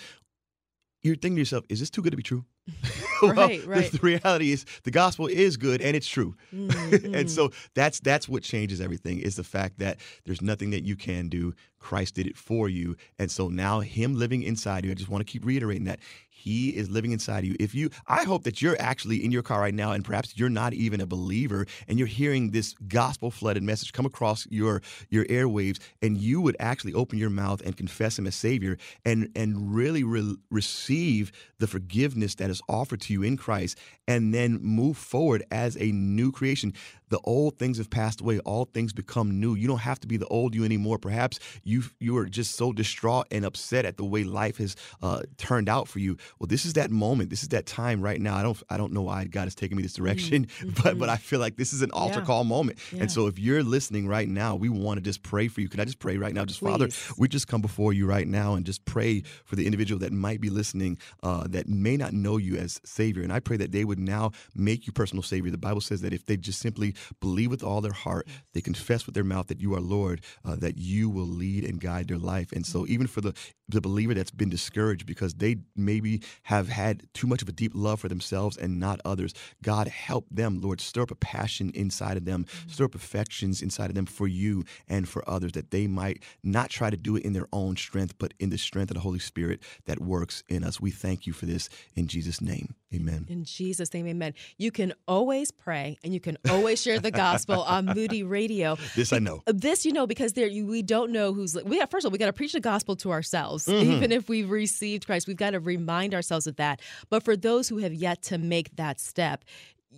you're 1.02 1.16
thinking 1.16 1.36
to 1.36 1.40
yourself, 1.40 1.64
is 1.68 1.80
this 1.80 1.90
too 1.90 2.00
good 2.02 2.10
to 2.12 2.16
be 2.16 2.22
true? 2.22 2.44
Well, 3.22 3.34
Right, 3.36 3.60
the- 3.62 3.68
right. 3.68 3.92
The, 3.92 3.98
reality 3.98 4.50
is 4.50 4.64
the 4.82 4.90
gospel 4.90 5.28
is 5.28 5.56
good 5.56 5.80
and 5.80 5.94
it's 5.94 6.08
true. 6.08 6.34
Mm, 6.52 7.14
and 7.18 7.30
so 7.30 7.50
that's 7.74 8.00
that's 8.00 8.28
what 8.28 8.42
changes 8.42 8.80
everything 8.80 9.20
is 9.20 9.36
the 9.36 9.44
fact 9.44 9.78
that 9.78 9.98
there's 10.24 10.42
nothing 10.42 10.70
that 10.70 10.82
you 10.82 10.96
can 10.96 11.28
do. 11.28 11.54
Christ 11.78 12.16
did 12.16 12.26
it 12.26 12.36
for 12.36 12.68
you. 12.68 12.96
And 13.20 13.30
so 13.30 13.46
now 13.48 13.78
him 13.78 14.16
living 14.18 14.42
inside 14.42 14.84
you, 14.84 14.90
I 14.90 14.94
just 14.94 15.08
want 15.08 15.24
to 15.24 15.30
keep 15.32 15.44
reiterating 15.46 15.84
that 15.84 16.00
he 16.42 16.70
is 16.70 16.90
living 16.90 17.12
inside 17.12 17.44
you. 17.44 17.54
If 17.60 17.74
you 17.74 17.90
I 18.08 18.24
hope 18.24 18.42
that 18.44 18.60
you're 18.60 18.80
actually 18.80 19.24
in 19.24 19.30
your 19.30 19.42
car 19.42 19.60
right 19.60 19.74
now 19.74 19.92
and 19.92 20.04
perhaps 20.04 20.36
you're 20.36 20.48
not 20.48 20.72
even 20.74 21.00
a 21.00 21.06
believer 21.06 21.66
and 21.86 21.98
you're 21.98 22.08
hearing 22.08 22.50
this 22.50 22.74
gospel 22.88 23.30
flooded 23.30 23.62
message 23.62 23.92
come 23.92 24.06
across 24.06 24.46
your 24.50 24.82
your 25.08 25.24
airwaves 25.26 25.78
and 26.02 26.18
you 26.18 26.40
would 26.40 26.56
actually 26.58 26.94
open 26.94 27.16
your 27.18 27.30
mouth 27.30 27.62
and 27.64 27.76
confess 27.76 28.18
him 28.18 28.26
as 28.26 28.34
savior 28.34 28.76
and 29.04 29.28
and 29.36 29.72
really 29.72 30.02
re- 30.02 30.36
receive 30.50 31.30
the 31.60 31.68
forgiveness 31.68 32.34
that 32.34 32.50
is 32.50 32.60
offered 32.68 33.00
to 33.02 33.12
you 33.12 33.22
in 33.22 33.36
Christ 33.36 33.78
and 34.08 34.34
then 34.34 34.58
move 34.60 34.96
forward 34.96 35.44
as 35.52 35.76
a 35.76 35.92
new 35.92 36.32
creation. 36.32 36.74
The 37.12 37.20
old 37.24 37.58
things 37.58 37.76
have 37.76 37.90
passed 37.90 38.22
away, 38.22 38.38
all 38.40 38.64
things 38.64 38.92
become 38.94 39.38
new. 39.38 39.54
You 39.54 39.68
don't 39.68 39.84
have 39.90 40.00
to 40.00 40.08
be 40.08 40.16
the 40.16 40.26
old 40.38 40.54
you 40.54 40.64
anymore. 40.64 40.98
Perhaps 40.98 41.38
you 41.62 41.82
you 42.00 42.16
are 42.16 42.24
just 42.24 42.56
so 42.56 42.72
distraught 42.72 43.26
and 43.30 43.44
upset 43.44 43.84
at 43.84 43.98
the 43.98 44.04
way 44.04 44.24
life 44.24 44.56
has 44.56 44.76
uh, 45.02 45.20
turned 45.36 45.68
out 45.68 45.88
for 45.88 45.98
you. 45.98 46.16
Well, 46.38 46.46
this 46.46 46.64
is 46.64 46.72
that 46.72 46.90
moment. 46.90 47.28
This 47.28 47.42
is 47.42 47.50
that 47.50 47.66
time 47.66 48.00
right 48.00 48.18
now. 48.20 48.34
I 48.36 48.42
don't 48.42 48.62
I 48.70 48.76
don't 48.78 48.92
know 48.94 49.02
why 49.02 49.24
God 49.26 49.46
is 49.46 49.54
taking 49.54 49.76
me 49.76 49.82
this 49.82 49.92
direction, 49.92 50.46
but 50.82 50.98
but 50.98 51.08
I 51.10 51.16
feel 51.16 51.38
like 51.38 51.56
this 51.56 51.72
is 51.74 51.82
an 51.82 51.90
altar 51.90 52.20
Yeah. 52.20 52.24
call 52.24 52.44
moment. 52.44 52.78
Yeah. 52.92 53.02
And 53.02 53.10
so 53.12 53.26
if 53.26 53.38
you're 53.38 53.62
listening 53.62 54.08
right 54.08 54.28
now, 54.28 54.56
we 54.56 54.70
want 54.70 54.96
to 54.96 55.02
just 55.02 55.22
pray 55.22 55.48
for 55.48 55.60
you. 55.60 55.68
Can 55.68 55.80
I 55.80 55.84
just 55.84 55.98
pray 55.98 56.16
right 56.16 56.32
now? 56.34 56.46
Just 56.46 56.60
Father, 56.60 56.88
we 57.18 57.28
just 57.28 57.46
come 57.46 57.60
before 57.60 57.92
you 57.92 58.06
right 58.06 58.26
now 58.26 58.54
and 58.54 58.64
just 58.64 58.84
pray 58.86 59.22
for 59.44 59.56
the 59.56 59.66
individual 59.66 59.98
that 60.00 60.12
might 60.12 60.40
be 60.40 60.48
listening 60.48 60.96
uh, 61.22 61.46
that 61.48 61.68
may 61.68 61.96
not 61.98 62.12
know 62.14 62.38
you 62.38 62.56
as 62.56 62.80
Savior. 62.84 63.22
And 63.22 63.32
I 63.32 63.40
pray 63.40 63.58
that 63.58 63.70
they 63.72 63.84
would 63.84 63.98
now 63.98 64.30
make 64.54 64.86
you 64.86 64.92
personal 64.92 65.22
Savior. 65.22 65.50
The 65.50 65.58
Bible 65.58 65.82
says 65.82 66.00
that 66.00 66.14
if 66.14 66.24
they 66.24 66.38
just 66.38 66.60
simply 66.60 66.94
believe 67.20 67.50
with 67.50 67.62
all 67.62 67.80
their 67.80 67.92
heart, 67.92 68.26
they 68.54 68.60
confess 68.60 69.06
with 69.06 69.14
their 69.14 69.24
mouth 69.24 69.48
that 69.48 69.60
you 69.60 69.74
are 69.74 69.80
Lord, 69.80 70.22
uh, 70.44 70.56
that 70.56 70.78
you 70.78 71.08
will 71.08 71.26
lead 71.26 71.64
and 71.64 71.80
guide 71.80 72.08
their 72.08 72.18
life. 72.18 72.52
And 72.52 72.66
so 72.66 72.86
even 72.86 73.06
for 73.06 73.20
the 73.20 73.34
the 73.68 73.80
believer 73.80 74.14
that's 74.14 74.30
been 74.30 74.50
discouraged 74.50 75.06
because 75.06 75.34
they 75.34 75.56
maybe 75.74 76.22
have 76.42 76.68
had 76.68 77.06
too 77.14 77.26
much 77.26 77.42
of 77.42 77.48
a 77.48 77.52
deep 77.52 77.72
love 77.74 78.00
for 78.00 78.08
themselves 78.08 78.56
and 78.56 78.78
not 78.78 79.00
others, 79.04 79.34
God 79.62 79.88
help 79.88 80.26
them, 80.30 80.60
Lord, 80.60 80.80
stir 80.80 81.02
up 81.02 81.10
a 81.10 81.16
passion 81.16 81.70
inside 81.74 82.16
of 82.16 82.24
them, 82.24 82.46
stir 82.66 82.84
up 82.84 82.94
affections 82.94 83.62
inside 83.62 83.90
of 83.90 83.94
them 83.94 84.06
for 84.06 84.28
you 84.28 84.64
and 84.88 85.08
for 85.08 85.28
others, 85.28 85.52
that 85.52 85.70
they 85.70 85.86
might 85.86 86.22
not 86.42 86.70
try 86.70 86.90
to 86.90 86.96
do 86.96 87.16
it 87.16 87.24
in 87.24 87.32
their 87.32 87.48
own 87.52 87.76
strength, 87.76 88.14
but 88.18 88.34
in 88.38 88.50
the 88.50 88.58
strength 88.58 88.90
of 88.90 88.96
the 88.96 89.00
Holy 89.00 89.18
Spirit 89.18 89.60
that 89.86 90.00
works 90.00 90.42
in 90.48 90.64
us. 90.64 90.80
We 90.80 90.90
thank 90.90 91.26
you 91.26 91.32
for 91.32 91.46
this 91.46 91.68
in 91.94 92.06
Jesus' 92.06 92.40
name. 92.40 92.74
Amen. 92.94 93.26
In 93.28 93.44
Jesus' 93.44 93.92
name, 93.94 94.06
amen. 94.06 94.34
You 94.58 94.70
can 94.70 94.92
always 95.08 95.50
pray 95.50 95.98
and 96.04 96.12
you 96.12 96.20
can 96.20 96.36
always 96.50 96.80
share 96.82 96.98
the 96.98 97.10
gospel 97.10 97.62
on 97.66 97.86
Moody 97.86 98.22
Radio. 98.22 98.76
This 98.94 99.12
I 99.12 99.18
know. 99.18 99.42
This 99.46 99.84
you 99.86 99.92
know 99.92 100.06
because 100.06 100.34
there 100.34 100.46
you, 100.46 100.66
we 100.66 100.82
don't 100.82 101.10
know 101.12 101.32
who's 101.32 101.56
we 101.64 101.78
got 101.78 101.90
first 101.90 102.04
of 102.04 102.10
all 102.10 102.12
we 102.12 102.18
got 102.18 102.26
to 102.26 102.32
preach 102.32 102.52
the 102.52 102.60
gospel 102.60 102.96
to 102.96 103.10
ourselves 103.10 103.66
Mm-hmm. 103.66 103.92
even 103.92 104.12
if 104.12 104.28
we've 104.28 104.50
received 104.50 105.06
Christ 105.06 105.26
we've 105.26 105.36
got 105.36 105.50
to 105.50 105.60
remind 105.60 106.14
ourselves 106.14 106.46
of 106.46 106.56
that 106.56 106.80
but 107.10 107.22
for 107.22 107.36
those 107.36 107.68
who 107.68 107.78
have 107.78 107.94
yet 107.94 108.22
to 108.24 108.38
make 108.38 108.74
that 108.76 109.00
step 109.00 109.44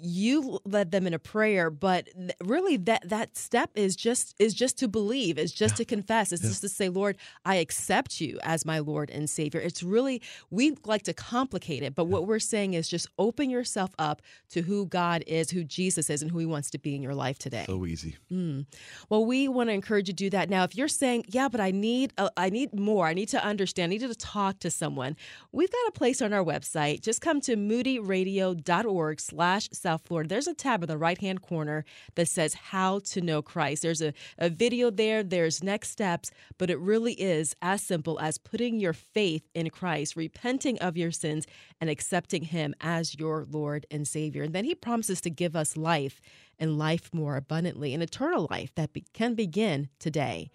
you 0.01 0.59
led 0.65 0.91
them 0.91 1.07
in 1.07 1.15
a 1.15 1.19
prayer 1.19 1.71
but 1.71 2.09
really 2.43 2.77
that 2.77 3.09
that 3.09 3.37
step 3.37 3.71
is 3.75 3.97
just 3.97 4.35
is 4.39 4.55
just 4.55 4.79
to 4.79 4.89
believe 4.89 5.39
is 5.39 5.53
just 5.53 5.77
to 5.77 5.85
confess 5.85 6.33
it's 6.33 6.43
just 6.43 6.61
to 6.61 6.69
say 6.69 6.89
lord 6.89 7.17
i 7.45 7.57
accept 7.57 8.21
you 8.21 8.39
as 8.43 8.65
my 8.65 8.79
lord 8.79 9.11
and 9.11 9.29
savior 9.31 9.61
it's 9.61 9.83
really 9.83 10.21
we 10.51 10.75
like 10.85 11.03
to 11.03 11.13
complicate 11.13 11.83
it 11.83 11.95
but 11.95 12.07
what 12.07 12.27
we're 12.27 12.39
saying 12.39 12.75
is 12.75 12.89
just 12.89 13.09
open 13.19 13.51
yourself 13.51 13.91
up 13.99 14.23
to 14.49 14.63
who 14.63 14.87
god 14.87 15.23
is 15.27 15.51
who 15.51 15.65
jesus 15.65 16.11
is 16.11 16.23
and 16.23 16.31
who 16.31 16.39
he 16.39 16.47
wants 16.47 16.71
to 16.71 16.79
be 16.79 16.95
in 16.95 17.03
your 17.03 17.15
life 17.15 17.39
today 17.39 17.65
So 17.67 17.85
easy. 17.87 18.17
Mm. 18.33 18.67
Well, 19.09 19.25
we 19.25 19.49
want 19.49 19.69
to 19.69 19.75
encourage 19.75 20.09
you 20.09 20.15
to 20.15 20.25
do 20.25 20.31
that. 20.31 20.49
Now, 20.51 20.65
if 20.65 20.75
you're 20.77 20.89
saying, 20.89 21.25
"Yeah, 21.29 21.49
but 21.49 21.61
I 21.61 21.71
need, 21.71 22.13
uh, 22.19 22.29
I 22.37 22.51
need 22.51 22.75
more. 22.79 23.07
I 23.07 23.15
need 23.15 23.29
to 23.31 23.43
understand. 23.45 23.91
I 23.91 23.97
need 23.97 24.01
to 24.01 24.15
talk 24.15 24.59
to 24.61 24.71
someone," 24.71 25.17
we've 25.53 25.71
got 25.71 25.89
a 25.89 25.93
place 25.93 26.21
on 26.23 26.33
our 26.33 26.45
website. 26.45 27.01
Just 27.01 27.21
come 27.21 27.41
to 27.43 27.57
moodyradio.org/slash 27.57 29.69
South 29.85 30.03
Florida. 30.07 30.29
There's 30.29 30.47
a 30.47 30.55
tab 30.55 30.83
in 30.83 30.89
the 30.89 30.97
right-hand 30.97 31.43
corner 31.43 31.85
that 32.15 32.29
says 32.29 32.55
"How 32.73 33.01
to 33.11 33.21
Know 33.21 33.43
Christ." 33.43 33.83
There's 33.83 34.01
a, 34.01 34.13
a 34.39 34.49
video 34.49 34.91
there. 34.91 35.23
There's 35.23 35.63
next 35.63 35.91
steps, 35.91 36.31
but 36.59 36.71
it 36.71 36.79
really 36.79 37.13
is 37.15 37.55
as 37.61 37.83
simple 37.83 38.19
as 38.19 38.39
putting 38.39 38.81
your 38.81 38.95
faith 38.95 39.45
in 39.55 39.69
Christ, 39.69 40.17
repenting 40.17 40.79
of 40.79 40.97
your 40.97 41.11
sins, 41.11 41.47
and 41.81 41.91
accepting 41.91 42.45
Him 42.45 42.75
as 42.81 43.15
your 43.19 43.47
Lord 43.59 43.85
and 43.91 44.09
Savior. 44.09 44.43
And 44.45 44.55
then 44.55 44.65
He 44.65 44.75
promises 44.75 45.21
to 45.21 45.31
give 45.31 45.55
us 45.55 45.77
life 45.77 46.21
and 46.59 46.79
life 46.79 47.13
more 47.13 47.37
abundantly, 47.37 47.93
an 47.93 48.01
eternal 48.01 48.49
life 48.51 48.73
that 48.77 48.93
be- 48.95 49.05
can 49.13 49.35
begin 49.35 49.89
today. 49.99 50.51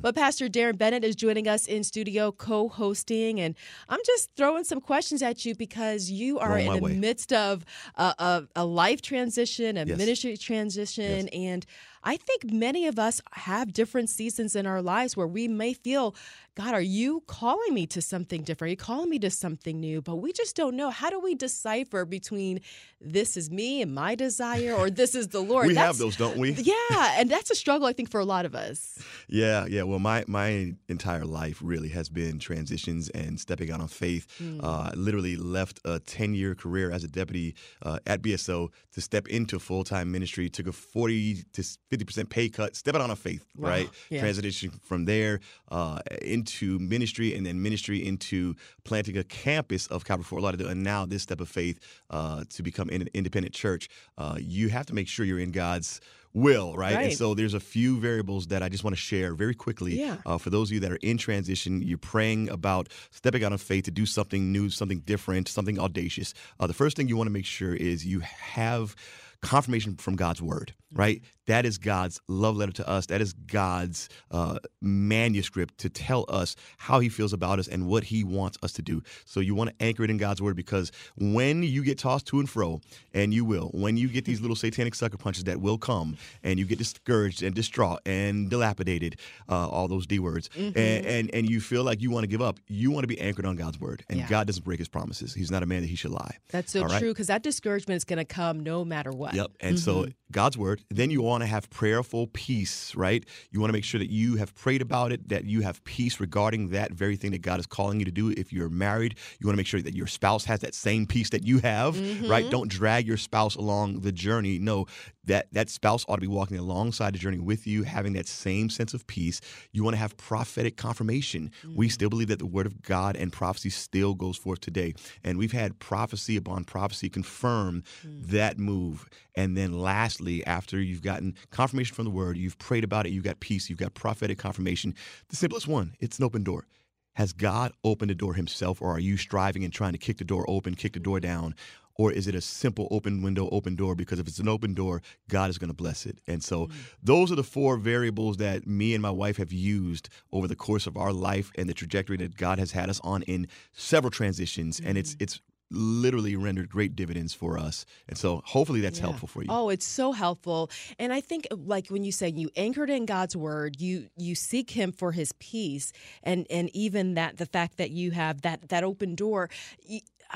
But 0.00 0.14
Pastor 0.14 0.48
Darren 0.48 0.78
Bennett 0.78 1.02
is 1.02 1.16
joining 1.16 1.48
us 1.48 1.66
in 1.66 1.82
studio, 1.82 2.30
co 2.30 2.68
hosting. 2.68 3.40
And 3.40 3.56
I'm 3.88 3.98
just 4.06 4.30
throwing 4.36 4.62
some 4.62 4.80
questions 4.80 5.22
at 5.22 5.44
you 5.44 5.56
because 5.56 6.08
you 6.08 6.38
are 6.38 6.56
in 6.56 6.72
the 6.72 6.78
way. 6.78 6.92
midst 6.92 7.32
of 7.32 7.64
a, 7.96 8.14
a, 8.16 8.44
a 8.54 8.64
life 8.64 9.02
transition, 9.02 9.76
a 9.76 9.84
Yes. 9.84 9.98
ministry 9.98 10.36
transition. 10.36 11.28
And 11.30 11.66
I 12.04 12.16
think 12.16 12.52
many 12.52 12.86
of 12.86 12.98
us 12.98 13.20
have 13.32 13.72
different 13.72 14.10
seasons 14.10 14.54
in 14.56 14.66
our 14.66 14.82
lives 14.82 15.16
where 15.16 15.26
we 15.26 15.48
may 15.48 15.72
feel, 15.72 16.14
God, 16.54 16.74
are 16.74 16.80
you 16.80 17.22
calling 17.26 17.74
me 17.74 17.86
to 17.88 18.00
something 18.02 18.42
different? 18.42 18.68
Are 18.68 18.72
you 18.72 18.76
calling 18.76 19.10
me 19.10 19.18
to 19.20 19.30
something 19.30 19.78
new? 19.80 20.00
But 20.02 20.16
we 20.16 20.32
just 20.32 20.56
don't 20.56 20.76
know. 20.76 20.90
How 20.90 21.10
do 21.10 21.20
we 21.20 21.34
decipher 21.34 22.04
between 22.04 22.60
this 23.00 23.36
is 23.36 23.50
me 23.50 23.80
and 23.82 23.94
my 23.94 24.14
desire 24.14 24.74
or 24.74 24.90
this 24.90 25.14
is 25.14 25.28
the 25.28 25.40
Lord? 25.40 25.66
We 25.68 25.74
That's- 25.74 25.86
have 25.86 25.98
those, 25.98 26.16
don't 26.16 26.36
we? 26.36 26.52
Yeah. 26.68 27.14
And 27.18 27.30
that's 27.30 27.50
a 27.50 27.54
struggle, 27.54 27.86
I 27.86 27.92
think, 27.92 28.10
for 28.10 28.20
a 28.20 28.24
lot 28.24 28.44
of 28.44 28.54
us. 28.54 28.98
Yeah, 29.28 29.66
yeah. 29.66 29.82
Well, 29.84 29.98
my 29.98 30.24
my 30.26 30.74
entire 30.88 31.24
life 31.24 31.60
really 31.62 31.88
has 31.90 32.08
been 32.08 32.38
transitions 32.38 33.08
and 33.10 33.38
stepping 33.40 33.70
out 33.70 33.80
on 33.80 33.88
faith. 33.88 34.26
Uh, 34.60 34.90
literally 34.94 35.36
left 35.36 35.80
a 35.84 35.98
ten 36.00 36.34
year 36.34 36.54
career 36.54 36.90
as 36.90 37.04
a 37.04 37.08
deputy 37.08 37.54
uh, 37.82 37.98
at 38.06 38.22
BSO 38.22 38.68
to 38.92 39.00
step 39.00 39.28
into 39.28 39.58
full 39.58 39.84
time 39.84 40.10
ministry. 40.12 40.48
Took 40.50 40.66
a 40.66 40.72
forty 40.72 41.44
to 41.52 41.62
fifty 41.88 42.04
percent 42.04 42.30
pay 42.30 42.48
cut, 42.48 42.76
stepping 42.76 43.00
out 43.00 43.10
on 43.10 43.16
faith. 43.16 43.44
Wow. 43.56 43.68
Right, 43.70 43.90
Yeah. 44.10 44.20
transition 44.20 44.70
from 44.82 45.04
there 45.04 45.40
uh, 45.70 46.00
into 46.22 46.78
ministry, 46.78 47.34
and 47.34 47.44
then 47.46 47.62
ministry 47.62 48.06
into 48.06 48.54
planting 48.84 49.16
a 49.16 49.24
campus 49.24 49.86
of 49.88 50.04
Calvary 50.04 50.24
Fort 50.24 50.42
Lauderdale, 50.42 50.68
and 50.68 50.82
now 50.82 51.06
this 51.06 51.22
step 51.22 51.40
of 51.40 51.48
faith 51.48 51.78
uh, 52.10 52.44
to 52.50 52.62
become 52.62 52.88
an 52.90 53.08
independent 53.14 53.54
church. 53.54 53.88
Uh, 54.16 54.36
you 54.40 54.68
have 54.68 54.86
to 54.86 54.94
make 54.94 55.08
sure 55.08 55.24
you're 55.24 55.38
in 55.38 55.52
God's 55.52 56.00
will, 56.34 56.76
right? 56.76 56.92
And 57.04 57.12
so 57.14 57.34
there's 57.34 57.54
a 57.54 57.60
few 57.60 57.98
variables 58.00 58.48
that 58.48 58.62
I 58.62 58.68
just 58.68 58.84
want 58.84 58.94
to 58.94 59.00
share 59.00 59.34
very 59.34 59.54
quickly. 59.54 59.98
Yeah. 59.98 60.18
Uh, 60.26 60.36
for 60.36 60.50
those 60.50 60.68
of 60.68 60.74
you 60.74 60.80
that 60.80 60.92
are 60.92 60.98
in 61.02 61.16
transition, 61.16 61.80
you're 61.82 61.96
praying 61.96 62.50
about 62.50 62.88
stepping 63.10 63.42
out 63.44 63.52
of 63.54 63.62
faith 63.62 63.84
to 63.84 63.90
do 63.90 64.04
something 64.04 64.52
new, 64.52 64.68
something 64.68 65.00
different, 65.00 65.48
something 65.48 65.78
audacious. 65.80 66.34
Uh, 66.60 66.66
the 66.66 66.74
first 66.74 66.96
thing 66.96 67.08
you 67.08 67.16
want 67.16 67.28
to 67.28 67.32
make 67.32 67.46
sure 67.46 67.74
is 67.74 68.04
you 68.04 68.20
have 68.20 68.94
confirmation 69.42 69.96
from 69.96 70.16
God's 70.16 70.42
word, 70.42 70.74
right? 70.92 71.22
That 71.46 71.64
is 71.64 71.78
God's 71.78 72.20
love 72.28 72.56
letter 72.56 72.72
to 72.72 72.88
us. 72.88 73.06
That 73.06 73.20
is 73.22 73.32
God's 73.32 74.08
uh, 74.30 74.58
manuscript 74.82 75.78
to 75.78 75.88
tell 75.88 76.24
us 76.28 76.56
how 76.76 77.00
He 77.00 77.08
feels 77.08 77.32
about 77.32 77.58
us 77.58 77.68
and 77.68 77.86
what 77.86 78.04
He 78.04 78.22
wants 78.24 78.58
us 78.62 78.72
to 78.74 78.82
do. 78.82 79.02
So 79.24 79.40
you 79.40 79.54
want 79.54 79.70
to 79.70 79.84
anchor 79.84 80.04
it 80.04 80.10
in 80.10 80.18
God's 80.18 80.42
word 80.42 80.56
because 80.56 80.92
when 81.16 81.62
you 81.62 81.82
get 81.82 81.98
tossed 81.98 82.26
to 82.26 82.40
and 82.40 82.48
fro, 82.50 82.80
and 83.14 83.32
you 83.32 83.44
will, 83.44 83.70
when 83.72 83.96
you 83.96 84.08
get 84.08 84.24
these 84.26 84.40
little 84.42 84.56
satanic 84.56 84.94
sucker 84.94 85.16
punches 85.16 85.44
that 85.44 85.60
will 85.60 85.78
come, 85.78 86.16
and 86.42 86.58
you 86.58 86.66
get 86.66 86.78
discouraged 86.78 87.42
and 87.42 87.54
distraught 87.54 88.00
and 88.04 88.50
dilapidated, 88.50 89.16
uh, 89.48 89.68
all 89.68 89.88
those 89.88 90.06
D 90.06 90.18
words, 90.18 90.48
Mm-hmm. 90.58 90.78
and, 90.78 91.06
and 91.06 91.30
and 91.34 91.48
you 91.50 91.60
feel 91.60 91.84
like 91.84 92.00
you 92.02 92.10
want 92.10 92.24
to 92.24 92.28
give 92.28 92.42
up, 92.42 92.58
you 92.68 92.90
want 92.90 93.04
to 93.04 93.08
be 93.08 93.20
anchored 93.20 93.44
on 93.46 93.54
God's 93.56 93.78
word. 93.80 94.04
And 94.08 94.18
Yeah. 94.18 94.28
God 94.28 94.46
doesn't 94.46 94.64
break 94.64 94.78
His 94.78 94.88
promises. 94.88 95.32
He's 95.34 95.50
not 95.50 95.62
a 95.62 95.66
man 95.66 95.82
that 95.82 95.88
He 95.88 95.94
should 95.96 96.10
lie. 96.10 96.36
That's 96.50 96.72
so 96.72 96.82
All 96.82 96.88
right? 96.88 96.98
true 96.98 97.10
because 97.12 97.26
that 97.28 97.42
discouragement 97.42 97.96
is 97.96 98.04
going 98.04 98.18
to 98.18 98.24
come 98.24 98.60
no 98.60 98.84
matter 98.84 99.10
what. 99.10 99.27
Yep. 99.34 99.50
And 99.60 99.78
so 99.78 99.94
Mm-hmm. 100.02 100.10
God's 100.30 100.58
word, 100.58 100.84
then 100.90 101.10
you 101.10 101.22
want 101.22 101.42
to 101.42 101.46
have 101.46 101.70
prayerful 101.70 102.26
peace, 102.28 102.94
right? 102.94 103.24
You 103.50 103.60
want 103.60 103.70
to 103.70 103.72
make 103.72 103.84
sure 103.84 103.98
that 103.98 104.10
you 104.10 104.36
have 104.36 104.54
prayed 104.54 104.82
about 104.82 105.10
it, 105.10 105.26
that 105.30 105.44
you 105.46 105.62
have 105.62 105.82
peace 105.84 106.20
regarding 106.20 106.68
that 106.68 106.92
very 106.92 107.16
thing 107.16 107.30
that 107.30 107.40
God 107.40 107.58
is 107.58 107.66
calling 107.66 107.98
you 107.98 108.04
to 108.04 108.10
do. 108.10 108.28
If 108.30 108.52
you're 108.52 108.68
married, 108.68 109.16
you 109.40 109.46
want 109.46 109.54
to 109.54 109.56
make 109.56 109.66
sure 109.66 109.80
that 109.80 109.94
your 109.94 110.06
spouse 110.06 110.44
has 110.44 110.60
that 110.60 110.74
same 110.74 111.06
peace 111.06 111.30
that 111.30 111.44
you 111.44 111.58
have, 111.60 111.96
Mm-hmm. 111.96 112.30
right? 112.30 112.48
Don't 112.50 112.68
drag 112.70 113.06
your 113.06 113.16
spouse 113.16 113.56
along 113.56 114.00
the 114.00 114.12
journey. 114.12 114.58
No, 114.58 114.84
that 115.28 115.46
that 115.52 115.70
spouse 115.70 116.04
ought 116.08 116.16
to 116.16 116.20
be 116.20 116.26
walking 116.26 116.58
alongside 116.58 117.14
the 117.14 117.18
journey 117.18 117.38
with 117.38 117.66
you, 117.66 117.84
having 117.84 118.12
that 118.14 118.26
same 118.26 118.68
sense 118.68 118.92
of 118.92 119.06
peace. 119.06 119.40
You 119.72 119.84
want 119.84 119.94
to 119.94 119.98
have 119.98 120.16
prophetic 120.16 120.76
confirmation. 120.76 121.50
We 121.74 121.88
mm. 121.88 121.92
still 121.92 122.10
believe 122.10 122.28
that 122.28 122.38
the 122.38 122.46
word 122.46 122.66
of 122.66 122.82
God 122.82 123.16
and 123.16 123.32
prophecy 123.32 123.70
still 123.70 124.14
goes 124.14 124.36
forth 124.36 124.60
today. 124.60 124.94
And 125.22 125.38
we've 125.38 125.52
had 125.52 125.78
prophecy 125.78 126.36
upon 126.36 126.64
prophecy 126.64 127.08
confirm 127.08 127.84
mm. 128.04 128.26
that 128.28 128.58
move. 128.58 129.08
And 129.34 129.56
then 129.56 129.78
lastly, 129.80 130.44
after 130.46 130.80
you've 130.80 131.02
gotten 131.02 131.34
confirmation 131.50 131.94
from 131.94 132.04
the 132.04 132.10
word, 132.10 132.36
you've 132.36 132.58
prayed 132.58 132.84
about 132.84 133.06
it, 133.06 133.12
you've 133.12 133.24
got 133.24 133.40
peace, 133.40 133.70
you've 133.70 133.78
got 133.78 133.94
prophetic 133.94 134.38
confirmation. 134.38 134.94
The 135.28 135.36
simplest 135.36 135.68
one, 135.68 135.94
it's 136.00 136.18
an 136.18 136.24
open 136.24 136.42
door. 136.42 136.66
Has 137.14 137.32
God 137.32 137.72
opened 137.82 138.10
the 138.10 138.14
door 138.14 138.34
himself, 138.34 138.80
or 138.80 138.92
are 138.92 139.00
you 139.00 139.16
striving 139.16 139.64
and 139.64 139.72
trying 139.72 139.90
to 139.90 139.98
kick 139.98 140.18
the 140.18 140.24
door 140.24 140.44
open, 140.48 140.76
kick 140.76 140.92
the 140.92 141.00
door 141.00 141.18
down? 141.18 141.56
Or 141.98 142.12
is 142.12 142.28
it 142.28 142.34
a 142.36 142.40
simple 142.40 142.86
open 142.92 143.22
window, 143.22 143.48
open 143.50 143.74
door? 143.74 143.96
Because 143.96 144.20
if 144.20 144.28
it's 144.28 144.38
an 144.38 144.48
open 144.48 144.72
door, 144.72 145.02
God 145.28 145.50
is 145.50 145.58
going 145.58 145.68
to 145.68 145.74
bless 145.74 146.06
it. 146.06 146.20
And 146.28 146.42
so 146.42 146.66
mm. 146.66 146.72
those 147.02 147.32
are 147.32 147.34
the 147.34 147.42
four 147.42 147.76
variables 147.76 148.36
that 148.36 148.66
me 148.66 148.94
and 148.94 149.02
my 149.02 149.10
wife 149.10 149.36
have 149.36 149.52
used 149.52 150.08
over 150.32 150.46
the 150.46 150.56
course 150.56 150.86
of 150.86 150.96
our 150.96 151.12
life 151.12 151.50
and 151.58 151.68
the 151.68 151.74
trajectory 151.74 152.16
that 152.18 152.36
God 152.36 152.60
has 152.60 152.70
had 152.70 152.88
us 152.88 153.00
on 153.02 153.22
in 153.22 153.48
several 153.72 154.12
transitions. 154.12 154.80
And 154.80 154.96
it's 154.96 155.16
mm. 155.16 155.22
it's 155.22 155.40
literally 155.70 156.34
rendered 156.36 156.68
great 156.70 156.96
dividends 156.96 157.34
for 157.34 157.58
us. 157.58 157.84
And 158.08 158.16
so 158.16 158.42
hopefully 158.44 158.80
that's 158.80 158.98
Yeah. 158.98 159.06
helpful 159.06 159.28
for 159.28 159.42
you. 159.42 159.48
Oh, 159.50 159.68
it's 159.68 159.84
so 159.86 160.12
helpful. 160.12 160.70
And 160.98 161.12
I 161.12 161.20
think 161.20 161.46
like 161.50 161.88
when 161.88 162.04
you 162.04 162.12
say 162.12 162.28
you 162.34 162.50
anchored 162.56 162.90
in 162.90 163.06
God's 163.06 163.36
word, 163.36 163.80
you 163.80 164.08
you 164.16 164.34
seek 164.34 164.70
him 164.70 164.92
for 164.92 165.12
his 165.12 165.32
peace 165.38 165.92
and 166.22 166.46
and 166.48 166.70
even 166.74 167.14
that 167.14 167.36
the 167.36 167.46
fact 167.46 167.76
that 167.76 167.90
you 167.90 168.12
have 168.12 168.42
that 168.42 168.68
that 168.68 168.84
open 168.84 169.14
door 169.14 169.50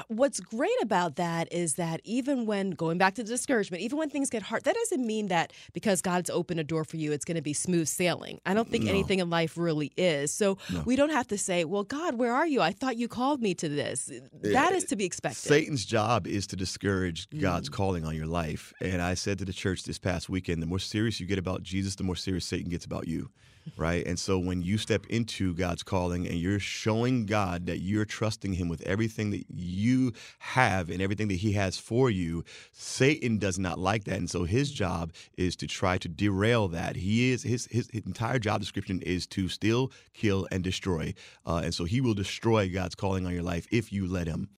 What's 0.08 0.40
great 0.40 0.70
about 0.80 1.16
that 1.16 1.52
is 1.52 1.74
that 1.74 2.00
even 2.04 2.46
when 2.46 2.70
going 2.70 2.96
back 2.96 3.14
to 3.16 3.22
the 3.22 3.28
discouragement, 3.28 3.82
even 3.82 3.98
when 3.98 4.08
things 4.08 4.30
get 4.30 4.42
hard, 4.42 4.64
that 4.64 4.74
doesn't 4.74 5.06
mean 5.06 5.28
that 5.28 5.52
because 5.74 6.00
God's 6.00 6.30
opened 6.30 6.60
a 6.60 6.64
door 6.64 6.84
for 6.84 6.96
you, 6.96 7.12
it's 7.12 7.26
going 7.26 7.34
to 7.36 7.42
be 7.42 7.52
smooth 7.52 7.86
sailing. 7.88 8.40
I 8.46 8.54
don't 8.54 8.68
think 8.70 8.84
No. 8.84 8.90
anything 8.90 9.18
in 9.18 9.28
life 9.28 9.58
really 9.58 9.92
is. 9.98 10.32
So 10.32 10.56
No. 10.72 10.82
we 10.86 10.96
don't 10.96 11.10
have 11.10 11.26
to 11.28 11.36
say, 11.36 11.64
"Well, 11.64 11.84
God, 11.84 12.14
where 12.14 12.32
are 12.32 12.46
you? 12.46 12.62
I 12.62 12.72
thought 12.72 12.96
you 12.96 13.06
called 13.06 13.42
me 13.42 13.54
to 13.56 13.68
this." 13.68 14.10
That 14.42 14.72
is 14.72 14.84
to 14.84 14.96
be 14.96 15.04
expected. 15.04 15.40
Satan's 15.40 15.84
job 15.84 16.26
is 16.26 16.46
to 16.48 16.56
discourage 16.56 17.28
God's 17.38 17.68
Mm. 17.68 17.72
calling 17.72 18.04
on 18.06 18.16
your 18.16 18.26
life. 18.26 18.72
And 18.80 19.02
I 19.02 19.12
said 19.12 19.38
to 19.40 19.44
the 19.44 19.52
church 19.52 19.82
this 19.82 19.98
past 19.98 20.28
weekend 20.30 20.62
the 20.62 20.66
more 20.66 20.78
serious 20.78 21.20
you 21.20 21.26
get 21.26 21.38
about 21.38 21.62
Jesus, 21.62 21.96
the 21.96 22.04
more 22.04 22.16
serious 22.16 22.46
Satan 22.46 22.70
gets 22.70 22.86
about 22.86 23.08
you. 23.08 23.30
Right. 23.76 24.04
And 24.06 24.18
so 24.18 24.38
when 24.38 24.62
you 24.62 24.76
step 24.76 25.06
into 25.06 25.54
God's 25.54 25.82
calling 25.82 26.26
and 26.26 26.36
you're 26.36 26.58
showing 26.58 27.26
God 27.26 27.66
that 27.66 27.78
you're 27.78 28.04
trusting 28.04 28.54
Him 28.54 28.68
with 28.68 28.82
everything 28.82 29.30
that 29.30 29.44
you 29.48 30.12
have 30.38 30.90
and 30.90 31.00
everything 31.00 31.28
that 31.28 31.36
He 31.36 31.52
has 31.52 31.78
for 31.78 32.10
you, 32.10 32.44
Satan 32.72 33.38
does 33.38 33.58
not 33.58 33.78
like 33.78 34.04
that. 34.04 34.18
And 34.18 34.30
so 34.30 34.44
his 34.44 34.70
job 34.72 35.12
is 35.36 35.56
to 35.56 35.66
try 35.66 35.98
to 35.98 36.08
derail 36.08 36.68
that. 36.68 36.96
He 36.96 37.30
is 37.30 37.42
his 37.42 37.66
his, 37.66 37.88
his 37.92 38.04
entire 38.04 38.38
job 38.38 38.60
description 38.60 39.00
is 39.02 39.26
to 39.28 39.48
steal, 39.48 39.92
kill, 40.12 40.46
and 40.50 40.62
destroy. 40.64 41.14
Uh, 41.46 41.62
and 41.64 41.74
so 41.74 41.84
he 41.84 42.00
will 42.00 42.14
destroy 42.14 42.68
God's 42.68 42.94
calling 42.94 43.26
on 43.26 43.32
your 43.32 43.42
life 43.42 43.66
if 43.70 43.92
you 43.92 44.06
let 44.06 44.26
him. 44.26 44.48